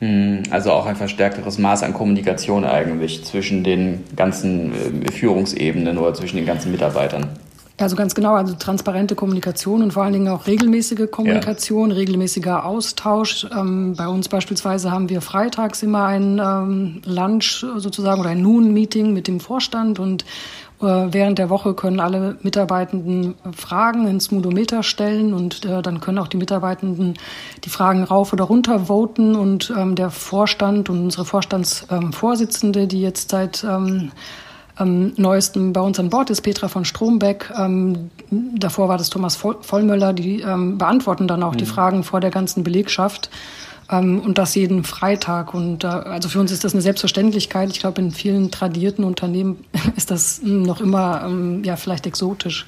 Hm, 0.00 0.44
also 0.50 0.72
auch 0.72 0.86
ein 0.86 0.96
verstärkteres 0.96 1.58
Maß 1.58 1.82
an 1.82 1.92
Kommunikation 1.92 2.64
eigentlich 2.64 3.24
zwischen 3.24 3.62
den 3.62 4.02
ganzen 4.16 5.04
äh, 5.04 5.12
Führungsebenen 5.12 5.98
oder 5.98 6.14
zwischen 6.14 6.36
den 6.36 6.46
ganzen 6.46 6.72
Mitarbeitern. 6.72 7.28
Also 7.76 7.96
ganz 7.96 8.14
genau, 8.14 8.34
also 8.34 8.54
transparente 8.54 9.14
Kommunikation 9.14 9.82
und 9.82 9.92
vor 9.92 10.02
allen 10.02 10.12
Dingen 10.12 10.28
auch 10.28 10.46
regelmäßige 10.46 11.10
Kommunikation, 11.10 11.90
ja. 11.90 11.96
regelmäßiger 11.96 12.66
Austausch. 12.66 13.46
Ähm, 13.56 13.94
bei 13.96 14.06
uns 14.06 14.28
beispielsweise 14.28 14.90
haben 14.90 15.08
wir 15.08 15.22
freitags 15.22 15.82
immer 15.82 16.04
ein 16.04 16.38
ähm, 16.38 17.02
Lunch 17.06 17.64
sozusagen 17.76 18.20
oder 18.20 18.30
ein 18.30 18.42
Noon-Meeting 18.42 19.14
mit 19.14 19.28
dem 19.28 19.40
Vorstand 19.40 19.98
und 19.98 20.26
während 20.80 21.38
der 21.38 21.50
Woche 21.50 21.74
können 21.74 22.00
alle 22.00 22.36
Mitarbeitenden 22.42 23.34
Fragen 23.54 24.06
ins 24.06 24.30
Moodometer 24.30 24.82
stellen 24.82 25.34
und 25.34 25.64
äh, 25.64 25.82
dann 25.82 26.00
können 26.00 26.18
auch 26.18 26.28
die 26.28 26.38
Mitarbeitenden 26.38 27.14
die 27.64 27.70
Fragen 27.70 28.04
rauf 28.04 28.32
oder 28.32 28.44
runter 28.44 28.86
voten 28.86 29.36
und 29.36 29.72
ähm, 29.76 29.94
der 29.94 30.10
Vorstand 30.10 30.88
und 30.88 31.00
unsere 31.00 31.24
Vorstandsvorsitzende, 31.24 32.80
ähm, 32.80 32.88
die 32.88 33.02
jetzt 33.02 33.30
seit 33.30 33.64
ähm, 33.64 34.10
neuesten 34.82 35.72
bei 35.72 35.80
uns 35.80 35.98
an 35.98 36.08
Bord 36.08 36.30
ist 36.30 36.40
Petra 36.40 36.68
von 36.68 36.84
Strombeck. 36.84 37.52
Ähm, 37.58 38.10
davor 38.30 38.88
war 38.88 38.96
das 38.96 39.10
Thomas 39.10 39.36
Vollmöller. 39.36 40.12
Die 40.12 40.40
ähm, 40.40 40.78
beantworten 40.78 41.28
dann 41.28 41.42
auch 41.42 41.52
mhm. 41.52 41.58
die 41.58 41.66
Fragen 41.66 42.02
vor 42.02 42.20
der 42.20 42.30
ganzen 42.30 42.64
Belegschaft. 42.64 43.30
Ähm, 43.90 44.20
und 44.20 44.38
das 44.38 44.54
jeden 44.54 44.84
Freitag. 44.84 45.54
Und 45.54 45.84
also 45.84 46.28
für 46.28 46.40
uns 46.40 46.52
ist 46.52 46.64
das 46.64 46.72
eine 46.72 46.82
Selbstverständlichkeit. 46.82 47.70
Ich 47.70 47.80
glaube, 47.80 48.00
in 48.00 48.10
vielen 48.10 48.50
tradierten 48.50 49.04
Unternehmen 49.04 49.64
ist 49.96 50.10
das 50.10 50.40
noch 50.42 50.80
immer 50.80 51.22
ähm, 51.26 51.62
ja 51.64 51.76
vielleicht 51.76 52.06
exotisch. 52.06 52.66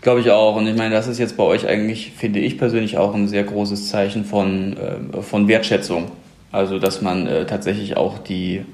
Glaube 0.00 0.20
ich 0.20 0.30
auch. 0.30 0.56
Und 0.56 0.66
ich 0.66 0.76
meine, 0.76 0.94
das 0.94 1.08
ist 1.08 1.18
jetzt 1.18 1.36
bei 1.36 1.44
euch 1.44 1.66
eigentlich, 1.66 2.12
finde 2.16 2.38
ich 2.38 2.58
persönlich, 2.58 2.96
auch 2.96 3.14
ein 3.14 3.28
sehr 3.28 3.44
großes 3.44 3.88
Zeichen 3.88 4.24
von, 4.24 4.76
äh, 4.76 5.22
von 5.22 5.48
Wertschätzung. 5.48 6.10
Also, 6.52 6.78
dass 6.78 7.02
man 7.02 7.26
äh, 7.26 7.46
tatsächlich 7.46 7.96
auch 7.96 8.18
die, 8.18 8.64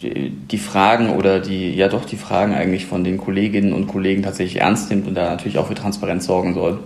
die, 0.00 0.58
Fragen 0.58 1.10
oder 1.10 1.38
die, 1.38 1.74
ja 1.74 1.88
doch 1.88 2.06
die 2.06 2.16
Fragen 2.16 2.54
eigentlich 2.54 2.86
von 2.86 3.04
den 3.04 3.18
Kolleginnen 3.18 3.74
und 3.74 3.86
Kollegen 3.88 4.22
tatsächlich 4.22 4.62
ernst 4.62 4.88
nimmt 4.88 5.06
und 5.06 5.14
da 5.14 5.28
natürlich 5.28 5.58
auch 5.58 5.66
für 5.66 5.74
Transparenz 5.74 6.24
sorgen 6.24 6.54
soll. 6.54 6.78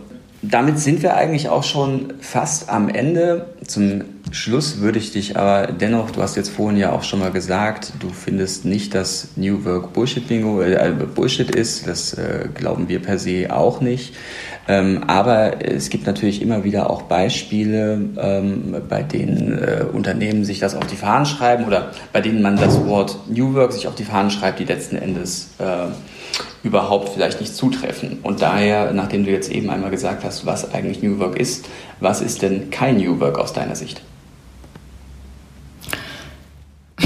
Damit 0.51 0.79
sind 0.79 1.03
wir 1.03 1.17
eigentlich 1.17 1.49
auch 1.49 1.63
schon 1.63 2.15
fast 2.21 2.69
am 2.69 2.89
Ende. 2.89 3.47
Zum 3.67 4.03
Schluss 4.31 4.81
würde 4.81 4.99
ich 4.99 5.13
dich 5.13 5.37
aber 5.37 5.73
dennoch, 5.73 6.11
du 6.11 6.21
hast 6.23 6.37
jetzt 6.37 6.51
vorhin 6.51 6.79
ja 6.79 6.93
auch 6.93 7.03
schon 7.03 7.21
mal 7.21 7.31
gesagt, 7.31 7.93
du 8.01 8.09
findest 8.11 8.65
nicht, 8.65 8.95
dass 8.95 9.29
New 9.37 9.65
Work 9.65 9.93
Bullshit 9.93 10.27
Bingo 10.27 10.61
äh, 10.61 10.93
Bullshit 11.15 11.55
ist. 11.55 11.87
Das 11.87 12.15
äh, 12.15 12.49
glauben 12.53 12.89
wir 12.89 13.01
per 13.01 13.19
se 13.19 13.47
auch 13.51 13.81
nicht. 13.81 14.15
Ähm, 14.67 15.05
aber 15.07 15.65
es 15.65 15.89
gibt 15.89 16.07
natürlich 16.07 16.43
immer 16.43 16.65
wieder 16.65 16.91
auch 16.91 17.03
Beispiele, 17.03 18.01
ähm, 18.19 18.77
bei 18.89 19.03
denen 19.03 19.59
äh, 19.59 19.85
Unternehmen 19.93 20.45
sich 20.45 20.59
das 20.59 20.75
auf 20.75 20.87
die 20.87 20.97
Fahnen 20.97 21.27
schreiben 21.27 21.65
oder 21.65 21.93
bei 22.13 22.21
denen 22.21 22.43
man 22.43 22.57
das 22.57 22.85
Wort 22.87 23.19
New 23.29 23.55
Work 23.55 23.73
sich 23.73 23.87
auf 23.87 23.95
die 23.95 24.05
Fahnen 24.05 24.31
schreibt, 24.31 24.59
die 24.59 24.65
letzten 24.65 24.97
Endes 24.97 25.51
äh, 25.59 25.87
überhaupt 26.63 27.11
vielleicht 27.11 27.41
nicht 27.41 27.55
zutreffen. 27.55 28.19
Und 28.23 28.43
daher, 28.43 28.93
nachdem 28.93 29.25
du 29.25 29.31
jetzt 29.31 29.51
eben 29.51 29.71
einmal 29.71 29.91
gesagt 29.91 30.25
hast, 30.25 30.47
was 30.47 30.73
eigentlich 30.73 31.03
New 31.03 31.19
Work 31.19 31.37
ist, 31.37 31.67
was 32.01 32.21
ist 32.21 32.43
denn 32.43 32.71
kein 32.71 32.97
New 32.97 33.21
Work 33.21 33.39
aus 33.39 33.53
deiner 33.53 33.77
Sicht? 33.77 34.03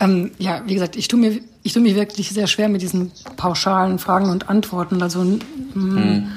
Ähm, 0.00 0.32
ja, 0.38 0.60
wie 0.66 0.74
gesagt, 0.74 0.96
ich 0.96 1.06
tue 1.06 1.20
mir, 1.20 1.38
ich 1.62 1.72
tue 1.72 1.80
mir 1.80 1.94
wirklich 1.94 2.28
sehr 2.30 2.48
schwer 2.48 2.68
mit 2.68 2.82
diesen 2.82 3.12
pauschalen 3.36 4.00
Fragen 4.00 4.28
und 4.28 4.48
Antworten. 4.50 5.00
Also 5.00 5.22
hm. 5.22 6.32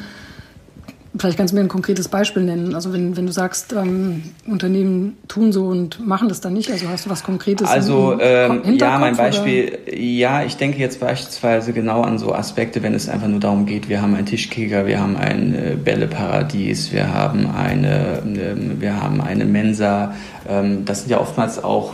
Vielleicht 1.20 1.38
kannst 1.38 1.54
du 1.54 1.56
mir 1.56 1.64
ein 1.64 1.68
konkretes 1.68 2.08
Beispiel 2.08 2.44
nennen. 2.44 2.76
Also 2.76 2.94
wenn, 2.94 3.16
wenn 3.18 3.26
du 3.26 3.32
sagst, 3.32 3.74
ähm, 3.74 4.24
Unternehmen 4.46 5.18
tun 5.28 5.52
so 5.52 5.66
und 5.66 6.06
machen 6.06 6.30
das 6.30 6.42
dann 6.42 6.54
nicht, 6.54 6.72
also 6.72 6.88
hast 6.90 7.06
du 7.06 7.10
was 7.10 7.24
Konkretes? 7.24 7.68
Also 7.68 8.18
ähm, 8.20 8.78
ja, 8.78 8.98
mein 9.00 9.16
Beispiel, 9.16 9.80
oder? 9.86 9.98
ja, 9.98 10.44
ich 10.44 10.58
denke 10.58 10.80
jetzt 10.80 11.00
beispielsweise 11.00 11.74
genau 11.74 12.02
an 12.02 12.18
so 12.18 12.34
Aspekte, 12.34 12.84
wenn 12.84 12.94
es 12.94 13.10
einfach 13.10 13.28
nur 13.28 13.40
darum 13.40 13.66
geht, 13.66 13.90
wir 13.90 14.02
haben 14.02 14.16
einen 14.16 14.26
Tischkicker, 14.26 14.86
wir 14.86 15.00
haben 15.00 15.16
ein 15.16 15.54
äh, 15.54 15.76
Bälleparadies, 15.76 16.92
wir 16.92 17.14
haben 17.14 17.50
eine, 17.50 18.20
äh, 18.20 18.80
wir 18.80 19.02
haben 19.02 19.22
eine 19.22 19.46
Mensa. 19.46 20.14
Ähm, 20.48 20.86
das 20.86 21.02
sind 21.02 21.12
ja 21.12 21.20
oftmals 21.20 21.64
auch, 21.64 21.94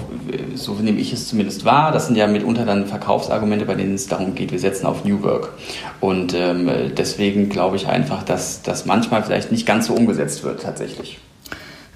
so 0.56 0.74
nehme 0.74 1.00
ich 1.00 1.14
es 1.14 1.28
zumindest 1.28 1.66
wahr, 1.66 1.92
das 1.92 2.08
sind 2.08 2.16
ja 2.16 2.28
mitunter 2.28 2.66
dann 2.66 2.86
Verkaufsargumente, 2.86 3.66
bei 3.66 3.76
denen 3.76 3.96
es 3.96 4.08
darum 4.08 4.36
geht, 4.36 4.52
wir 4.52 4.60
setzen 4.60 4.86
auf 4.86 5.06
New 5.06 5.22
Work. 5.24 5.54
Und 6.00 6.34
ähm, 6.34 6.70
deswegen 6.98 7.50
glaube 7.50 7.76
ich 7.76 7.88
einfach, 7.88 8.24
dass, 8.24 8.62
dass 8.62 8.86
manchmal 8.86 9.13
manchmal 9.14 9.24
vielleicht 9.24 9.52
nicht 9.52 9.66
ganz 9.66 9.88
so 9.88 9.94
umgesetzt 9.94 10.44
wird 10.44 10.62
tatsächlich. 10.62 11.20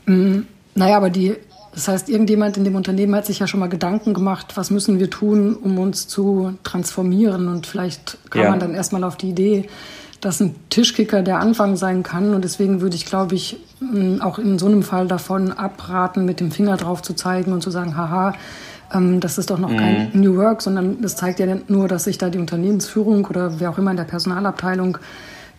Mm, 0.06 0.42
naja, 0.76 0.98
aber 0.98 1.10
die, 1.10 1.36
das 1.74 1.88
heißt, 1.88 2.10
irgendjemand 2.10 2.58
in 2.58 2.64
dem 2.64 2.76
Unternehmen 2.76 3.16
hat 3.16 3.26
sich 3.26 3.40
ja 3.40 3.48
schon 3.48 3.60
mal 3.60 3.68
Gedanken 3.68 4.14
gemacht, 4.14 4.54
was 4.56 4.70
müssen 4.72 5.00
wir 5.00 5.10
tun, 5.10 5.56
um 5.56 5.78
uns 5.80 6.08
zu 6.08 6.54
transformieren. 6.64 7.48
Und 7.48 7.68
vielleicht 7.68 8.18
kam 8.30 8.44
ja. 8.44 8.50
man 8.50 8.60
dann 8.60 8.74
erstmal 8.74 9.04
auf 9.04 9.18
die 9.18 9.30
Idee, 9.30 9.68
dass 10.22 10.40
ein 10.40 10.56
Tischkicker 10.70 11.22
der 11.22 11.40
Anfang 11.40 11.76
sein 11.76 12.04
kann. 12.04 12.34
Und 12.34 12.44
deswegen 12.44 12.82
würde 12.82 12.96
ich, 12.96 13.06
glaube 13.06 13.36
ich, 13.36 13.58
mm, 13.80 14.22
auch 14.22 14.40
in 14.40 14.58
so 14.60 14.68
einem 14.68 14.84
Fall 14.84 15.08
davon 15.08 15.52
abraten, 15.52 16.26
mit 16.26 16.40
dem 16.40 16.52
Finger 16.52 16.78
drauf 16.78 17.02
zu 17.02 17.14
zeigen 17.14 17.52
und 17.52 17.62
zu 17.62 17.72
sagen, 17.72 17.98
haha, 17.98 18.34
ähm, 18.94 19.20
das 19.20 19.38
ist 19.38 19.50
doch 19.50 19.60
noch 19.60 19.70
mhm. 19.70 19.78
kein 19.78 20.10
New 20.14 20.38
Work, 20.38 20.62
sondern 20.62 21.02
das 21.02 21.16
zeigt 21.16 21.40
ja 21.40 21.48
nur, 21.68 21.88
dass 21.88 22.06
sich 22.06 22.18
da 22.18 22.30
die 22.30 22.40
Unternehmensführung 22.40 23.26
oder 23.26 23.60
wer 23.60 23.70
auch 23.70 23.78
immer 23.78 23.92
in 23.92 23.98
der 23.98 24.06
Personalabteilung 24.06 24.98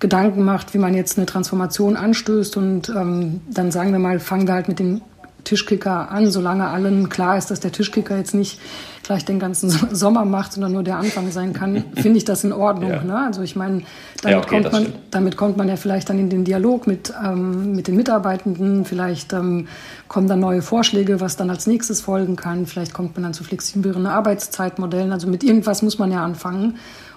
Gedanken 0.00 0.44
macht, 0.44 0.74
wie 0.74 0.78
man 0.78 0.94
jetzt 0.94 1.18
eine 1.18 1.26
Transformation 1.26 1.96
anstößt. 1.96 2.56
Und 2.56 2.88
ähm, 2.90 3.40
dann 3.50 3.70
sagen 3.70 3.92
wir 3.92 3.98
mal, 3.98 4.20
fangen 4.20 4.46
wir 4.46 4.54
halt 4.54 4.68
mit 4.68 4.78
dem 4.78 5.00
Tischkicker 5.48 6.10
an, 6.10 6.30
solange 6.30 6.68
allen 6.68 7.08
klar 7.08 7.38
ist, 7.38 7.50
dass 7.50 7.60
der 7.60 7.72
Tischkicker 7.72 8.18
jetzt 8.18 8.34
nicht 8.34 8.60
gleich 9.02 9.24
den 9.24 9.38
ganzen 9.38 9.70
Sommer 9.94 10.26
macht, 10.26 10.52
sondern 10.52 10.72
nur 10.72 10.82
der 10.82 10.98
Anfang 10.98 11.30
sein 11.30 11.54
kann, 11.54 11.84
finde 11.96 12.18
ich 12.18 12.24
das 12.24 12.44
in 12.44 12.52
Ordnung. 12.52 12.90
Ja. 12.90 13.02
Ne? 13.02 13.16
Also 13.16 13.42
ich 13.42 13.56
meine, 13.56 13.82
damit, 14.20 14.36
ja, 14.36 14.38
okay, 14.38 14.62
kommt 14.62 14.72
man, 14.72 14.92
damit 15.10 15.36
kommt 15.36 15.56
man 15.56 15.68
ja 15.68 15.76
vielleicht 15.76 16.10
dann 16.10 16.18
in 16.18 16.28
den 16.28 16.44
Dialog 16.44 16.86
mit, 16.86 17.14
ähm, 17.24 17.74
mit 17.74 17.88
den 17.88 17.96
Mitarbeitenden, 17.96 18.84
vielleicht 18.84 19.32
ähm, 19.32 19.68
kommen 20.08 20.28
dann 20.28 20.40
neue 20.40 20.60
Vorschläge, 20.60 21.20
was 21.20 21.36
dann 21.36 21.48
als 21.48 21.66
nächstes 21.66 22.02
folgen 22.02 22.36
kann, 22.36 22.66
vielleicht 22.66 22.92
kommt 22.92 23.14
man 23.16 23.22
dann 23.22 23.32
zu 23.32 23.42
flexibleren 23.42 24.06
Arbeitszeitmodellen, 24.06 25.12
also 25.12 25.28
mit 25.28 25.42
irgendwas 25.42 25.82
muss 25.82 25.98
man 25.98 26.12
ja 26.12 26.22
anfangen. 26.22 26.76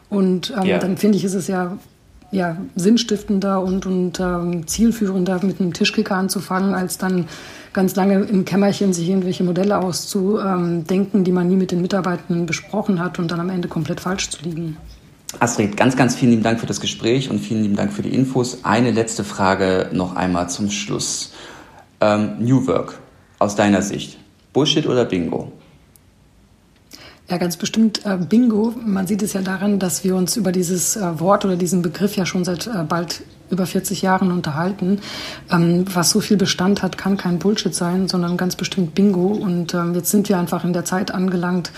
Und 0.09 0.53
ähm, 0.57 0.67
ja. 0.67 0.77
dann 0.77 0.97
finde 0.97 1.17
ich, 1.17 1.23
ist 1.23 1.35
es 1.35 1.47
ja 1.47 1.77
ja, 2.31 2.57
sinnstiftender 2.75 3.61
und, 3.61 3.85
und 3.85 4.19
ähm, 4.19 4.65
zielführender 4.65 5.43
mit 5.43 5.59
einem 5.59 5.73
Tischkicker 5.73 6.15
anzufangen, 6.15 6.73
als 6.73 6.97
dann 6.97 7.27
ganz 7.73 7.95
lange 7.95 8.21
im 8.21 8.45
Kämmerchen 8.45 8.93
sich 8.93 9.09
irgendwelche 9.09 9.43
Modelle 9.43 9.79
auszudenken, 9.79 11.23
die 11.23 11.31
man 11.31 11.47
nie 11.47 11.57
mit 11.57 11.71
den 11.71 11.81
Mitarbeitern 11.81 12.45
besprochen 12.45 12.99
hat 12.99 13.19
und 13.19 13.31
dann 13.31 13.39
am 13.39 13.49
Ende 13.49 13.67
komplett 13.67 13.99
falsch 13.99 14.29
zu 14.29 14.43
liegen. 14.43 14.77
Astrid, 15.39 15.77
ganz, 15.77 15.95
ganz 15.95 16.15
vielen 16.15 16.31
lieben 16.31 16.43
Dank 16.43 16.59
für 16.59 16.65
das 16.65 16.81
Gespräch 16.81 17.29
und 17.29 17.39
vielen 17.39 17.63
lieben 17.63 17.75
Dank 17.75 17.93
für 17.93 18.01
die 18.01 18.13
Infos. 18.13 18.59
Eine 18.63 18.91
letzte 18.91 19.23
Frage 19.23 19.89
noch 19.93 20.15
einmal 20.15 20.49
zum 20.49 20.69
Schluss. 20.69 21.33
Ähm, 22.01 22.33
New 22.39 22.67
Work 22.67 22.99
aus 23.39 23.55
deiner 23.55 23.81
Sicht. 23.81 24.17
Bullshit 24.53 24.85
oder 24.87 25.05
Bingo? 25.05 25.51
Ja, 27.31 27.37
ganz 27.37 27.55
bestimmt 27.55 28.05
äh, 28.05 28.17
Bingo. 28.17 28.73
Man 28.85 29.07
sieht 29.07 29.21
es 29.21 29.31
ja 29.31 29.41
daran, 29.41 29.79
dass 29.79 30.03
wir 30.03 30.17
uns 30.17 30.35
über 30.35 30.51
dieses 30.51 30.97
äh, 30.97 31.17
Wort 31.21 31.45
oder 31.45 31.55
diesen 31.55 31.81
Begriff 31.81 32.17
ja 32.17 32.25
schon 32.25 32.43
seit 32.43 32.67
äh, 32.67 32.83
bald 32.83 33.23
über 33.49 33.65
40 33.65 34.01
Jahren 34.01 34.33
unterhalten. 34.33 34.99
Ähm, 35.49 35.85
was 35.93 36.09
so 36.09 36.19
viel 36.19 36.35
Bestand 36.35 36.83
hat, 36.83 36.97
kann 36.97 37.15
kein 37.15 37.39
Bullshit 37.39 37.73
sein, 37.73 38.09
sondern 38.09 38.35
ganz 38.35 38.57
bestimmt 38.57 38.95
Bingo. 38.95 39.27
Und 39.27 39.73
ähm, 39.73 39.95
jetzt 39.95 40.11
sind 40.11 40.27
wir 40.27 40.37
einfach 40.37 40.65
in 40.65 40.73
der 40.73 40.83
Zeit 40.83 41.11
angelangt, 41.11 41.71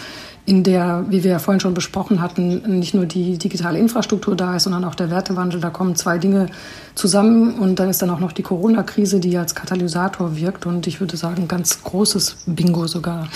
in 0.47 0.63
der, 0.63 1.05
wie 1.09 1.23
wir 1.23 1.29
ja 1.29 1.39
vorhin 1.39 1.59
schon 1.59 1.75
besprochen 1.75 2.19
hatten, 2.19 2.79
nicht 2.79 2.95
nur 2.95 3.05
die 3.05 3.37
digitale 3.37 3.77
Infrastruktur 3.77 4.35
da 4.35 4.55
ist, 4.55 4.63
sondern 4.63 4.83
auch 4.83 4.95
der 4.95 5.11
Wertewandel. 5.11 5.59
Da 5.59 5.69
kommen 5.69 5.95
zwei 5.95 6.17
Dinge 6.17 6.47
zusammen 6.95 7.59
und 7.59 7.77
dann 7.77 7.91
ist 7.91 8.01
dann 8.01 8.09
auch 8.09 8.19
noch 8.19 8.31
die 8.31 8.41
Corona-Krise, 8.41 9.19
die 9.19 9.37
als 9.37 9.53
Katalysator 9.53 10.35
wirkt. 10.35 10.65
Und 10.65 10.87
ich 10.87 10.99
würde 10.99 11.15
sagen, 11.15 11.47
ganz 11.47 11.83
großes 11.83 12.37
Bingo 12.47 12.87
sogar. 12.87 13.27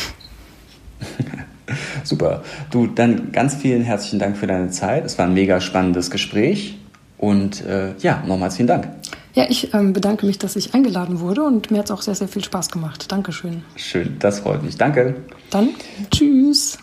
Super. 2.04 2.44
Du, 2.72 2.88
dann 2.88 3.32
ganz 3.32 3.56
vielen 3.56 3.82
herzlichen 3.82 4.20
Dank 4.20 4.38
für 4.38 4.48
deine 4.48 4.70
Zeit. 4.70 5.06
Es 5.06 5.18
war 5.18 5.26
ein 5.26 5.34
mega 5.34 5.60
spannendes 5.62 6.12
Gespräch. 6.12 6.78
Und 7.18 7.66
äh, 7.66 7.96
ja, 8.00 8.24
nochmals 8.28 8.58
vielen 8.58 8.68
Dank. 8.68 8.88
Ja, 9.34 9.46
ich 9.50 9.74
ähm, 9.74 9.94
bedanke 9.94 10.26
mich, 10.26 10.40
dass 10.40 10.56
ich 10.56 10.74
eingeladen 10.74 11.20
wurde 11.20 11.44
und 11.44 11.70
mir 11.70 11.80
hat 11.80 11.86
es 11.86 11.92
auch 11.92 12.02
sehr, 12.02 12.16
sehr 12.16 12.28
viel 12.28 12.44
Spaß 12.44 12.70
gemacht. 12.70 13.12
Dankeschön. 13.12 13.64
Schön, 13.76 14.18
das 14.20 14.40
freut 14.40 14.64
mich. 14.64 14.78
Danke. 14.78 15.16
Dann 15.52 15.70
tschüss. 16.12 16.78